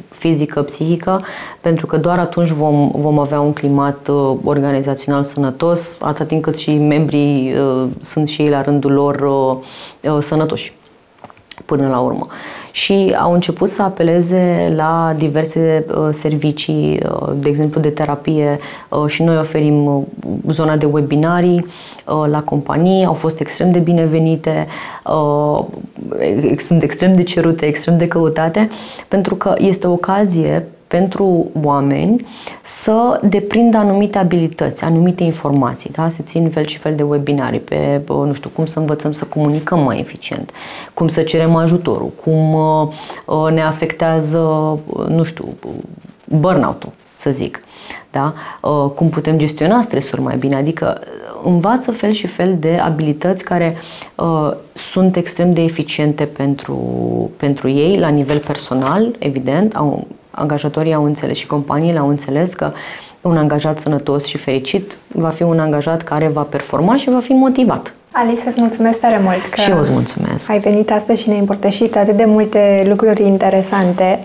fizică, 0.09 0.61
psihică, 0.61 1.21
pentru 1.61 1.85
că 1.85 1.97
doar 1.97 2.19
atunci 2.19 2.49
vom, 2.49 2.91
vom 2.95 3.19
avea 3.19 3.39
un 3.39 3.53
climat 3.53 4.09
organizațional 4.43 5.23
sănătos, 5.23 5.97
atât 6.01 6.27
timp 6.27 6.43
cât 6.43 6.57
și 6.57 6.77
membrii 6.77 7.53
sunt 8.01 8.27
și 8.27 8.41
ei 8.41 8.49
la 8.49 8.61
rândul 8.61 8.91
lor 8.91 9.19
uh, 10.01 10.17
sănătoși 10.19 10.73
până 11.65 11.87
la 11.87 11.99
urmă. 11.99 12.27
Și 12.71 13.15
au 13.21 13.33
început 13.33 13.69
să 13.69 13.81
apeleze 13.81 14.73
la 14.75 15.13
diverse 15.17 15.85
uh, 15.89 16.09
servicii, 16.11 16.99
uh, 17.09 17.31
de 17.35 17.49
exemplu 17.49 17.81
de 17.81 17.89
terapie 17.89 18.59
uh, 18.89 19.03
și 19.07 19.23
noi 19.23 19.37
oferim 19.37 19.85
uh, 19.85 20.03
zona 20.49 20.77
de 20.77 20.85
webinarii 20.85 21.65
uh, 22.05 22.25
la 22.29 22.41
companii, 22.43 23.05
au 23.05 23.13
fost 23.13 23.39
extrem 23.39 23.71
de 23.71 23.79
binevenite, 23.79 24.67
uh, 25.05 25.63
sunt 26.57 26.83
extrem 26.83 27.15
de 27.15 27.23
cerute, 27.23 27.65
extrem 27.65 27.97
de 27.97 28.07
căutate, 28.07 28.69
pentru 29.07 29.35
că 29.35 29.55
este 29.57 29.87
o 29.87 29.91
ocazie 29.91 30.67
pentru 30.93 31.51
oameni 31.63 32.25
să 32.63 33.19
deprindă 33.23 33.77
anumite 33.77 34.17
abilități, 34.17 34.83
anumite 34.83 35.23
informații. 35.23 35.89
Da? 35.89 36.09
Se 36.09 36.23
țin 36.23 36.49
fel 36.49 36.65
și 36.65 36.77
fel 36.77 36.95
de 36.95 37.03
webinarii 37.03 37.59
pe, 37.59 38.01
nu 38.07 38.33
știu, 38.33 38.49
cum 38.49 38.65
să 38.65 38.79
învățăm 38.79 39.11
să 39.11 39.25
comunicăm 39.25 39.79
mai 39.79 39.99
eficient, 39.99 40.51
cum 40.93 41.07
să 41.07 41.21
cerem 41.21 41.55
ajutorul, 41.55 42.11
cum 42.23 42.53
uh, 42.53 43.51
ne 43.51 43.61
afectează, 43.61 44.39
nu 45.07 45.23
știu, 45.23 45.45
burnout-ul, 46.25 46.91
să 47.17 47.29
zic. 47.31 47.63
Da? 48.11 48.33
Uh, 48.61 48.89
cum 48.95 49.09
putem 49.09 49.37
gestiona 49.37 49.81
stresul 49.81 50.19
mai 50.19 50.37
bine, 50.37 50.55
adică 50.55 51.01
învață 51.43 51.91
fel 51.91 52.11
și 52.11 52.27
fel 52.27 52.55
de 52.59 52.79
abilități 52.83 53.43
care 53.43 53.75
uh, 54.15 54.51
sunt 54.73 55.15
extrem 55.15 55.53
de 55.53 55.61
eficiente 55.61 56.25
pentru, 56.25 56.77
pentru 57.37 57.69
ei 57.69 57.99
la 57.99 58.07
nivel 58.07 58.39
personal, 58.39 59.15
evident, 59.19 59.75
au 59.75 60.07
angajatorii 60.35 60.93
au 60.93 61.03
înțeles 61.03 61.37
și 61.37 61.47
companiile 61.47 61.99
au 61.99 62.07
înțeles 62.07 62.53
că 62.53 62.71
un 63.21 63.37
angajat 63.37 63.79
sănătos 63.79 64.25
și 64.25 64.37
fericit 64.37 64.97
va 65.07 65.29
fi 65.29 65.43
un 65.43 65.59
angajat 65.59 66.01
care 66.01 66.27
va 66.27 66.41
performa 66.41 66.97
și 66.97 67.09
va 67.09 67.19
fi 67.19 67.31
motivat. 67.31 67.93
Alice, 68.11 68.41
îți 68.45 68.59
mulțumesc 68.59 68.99
tare 68.99 69.19
mult 69.23 69.45
că 69.45 69.61
și 69.61 69.69
eu 69.69 69.79
îți 69.79 69.91
mulțumesc. 69.91 70.49
ai 70.49 70.59
venit 70.59 70.91
astăzi 70.91 71.21
și 71.21 71.27
ne-ai 71.27 71.39
împărtășit 71.39 71.95
atât 71.95 72.15
de 72.15 72.25
multe 72.25 72.85
lucruri 72.87 73.23
interesante. 73.23 74.19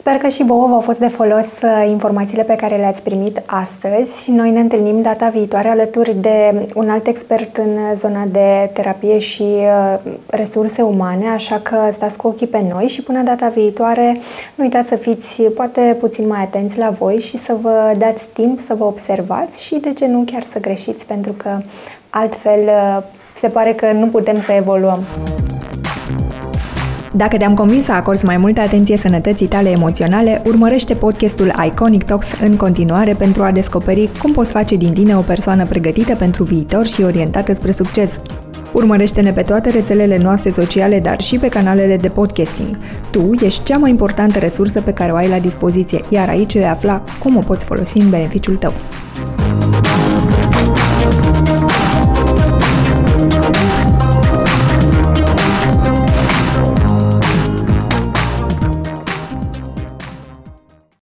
Sper 0.00 0.16
că 0.16 0.28
și 0.28 0.44
vouă 0.44 0.66
v-au 0.66 0.80
fost 0.80 0.98
de 0.98 1.08
folos 1.08 1.46
uh, 1.62 1.88
informațiile 1.90 2.42
pe 2.42 2.54
care 2.54 2.76
le-ați 2.76 3.02
primit 3.02 3.42
astăzi. 3.46 4.30
Noi 4.30 4.50
ne 4.50 4.60
întâlnim 4.60 5.02
data 5.02 5.28
viitoare 5.28 5.68
alături 5.68 6.14
de 6.14 6.68
un 6.74 6.90
alt 6.90 7.06
expert 7.06 7.56
în 7.56 7.96
zona 7.96 8.24
de 8.30 8.70
terapie 8.72 9.18
și 9.18 9.42
uh, 9.42 9.98
resurse 10.26 10.82
umane, 10.82 11.28
așa 11.28 11.60
că 11.62 11.76
stați 11.92 12.16
cu 12.16 12.26
ochii 12.26 12.46
pe 12.46 12.64
noi 12.72 12.86
și 12.86 13.02
până 13.02 13.22
data 13.22 13.48
viitoare 13.48 14.20
nu 14.54 14.64
uitați 14.64 14.88
să 14.88 14.96
fiți 14.96 15.42
poate 15.42 15.96
puțin 15.98 16.26
mai 16.26 16.40
atenți 16.40 16.78
la 16.78 16.90
voi 16.90 17.18
și 17.18 17.38
să 17.38 17.56
vă 17.60 17.94
dați 17.98 18.24
timp 18.32 18.58
să 18.58 18.74
vă 18.74 18.84
observați 18.84 19.64
și 19.64 19.74
de 19.74 19.92
ce 19.92 20.06
nu 20.06 20.22
chiar 20.26 20.42
să 20.52 20.60
greșiți, 20.60 21.06
pentru 21.06 21.32
că 21.32 21.58
altfel 22.10 22.60
uh, 22.64 23.02
se 23.40 23.48
pare 23.48 23.72
că 23.72 23.92
nu 23.92 24.06
putem 24.06 24.40
să 24.40 24.52
evoluăm. 24.52 25.00
Dacă 27.12 27.36
te-am 27.36 27.54
convins 27.54 27.84
să 27.84 27.92
acorzi 27.92 28.24
mai 28.24 28.36
multă 28.36 28.60
atenție 28.60 28.96
sănătății 28.96 29.46
tale 29.46 29.70
emoționale, 29.70 30.42
urmărește 30.46 30.94
podcastul 30.94 31.52
Iconic 31.66 32.02
Talks 32.02 32.26
în 32.40 32.56
continuare 32.56 33.14
pentru 33.14 33.42
a 33.42 33.50
descoperi 33.50 34.08
cum 34.22 34.32
poți 34.32 34.50
face 34.50 34.76
din 34.76 34.92
tine 34.92 35.16
o 35.16 35.20
persoană 35.20 35.66
pregătită 35.66 36.14
pentru 36.14 36.44
viitor 36.44 36.86
și 36.86 37.02
orientată 37.02 37.54
spre 37.54 37.70
succes. 37.70 38.20
Urmărește-ne 38.72 39.32
pe 39.32 39.42
toate 39.42 39.70
rețelele 39.70 40.18
noastre 40.18 40.50
sociale, 40.50 41.00
dar 41.00 41.20
și 41.20 41.38
pe 41.38 41.48
canalele 41.48 41.96
de 41.96 42.08
podcasting. 42.08 42.76
Tu 43.10 43.30
ești 43.44 43.64
cea 43.64 43.78
mai 43.78 43.90
importantă 43.90 44.38
resursă 44.38 44.80
pe 44.80 44.92
care 44.92 45.12
o 45.12 45.16
ai 45.16 45.28
la 45.28 45.38
dispoziție, 45.38 46.00
iar 46.08 46.28
aici 46.28 46.52
vei 46.52 46.68
afla 46.68 47.02
cum 47.18 47.36
o 47.36 47.40
poți 47.40 47.64
folosi 47.64 47.98
în 47.98 48.10
beneficiul 48.10 48.56
tău. 48.56 48.72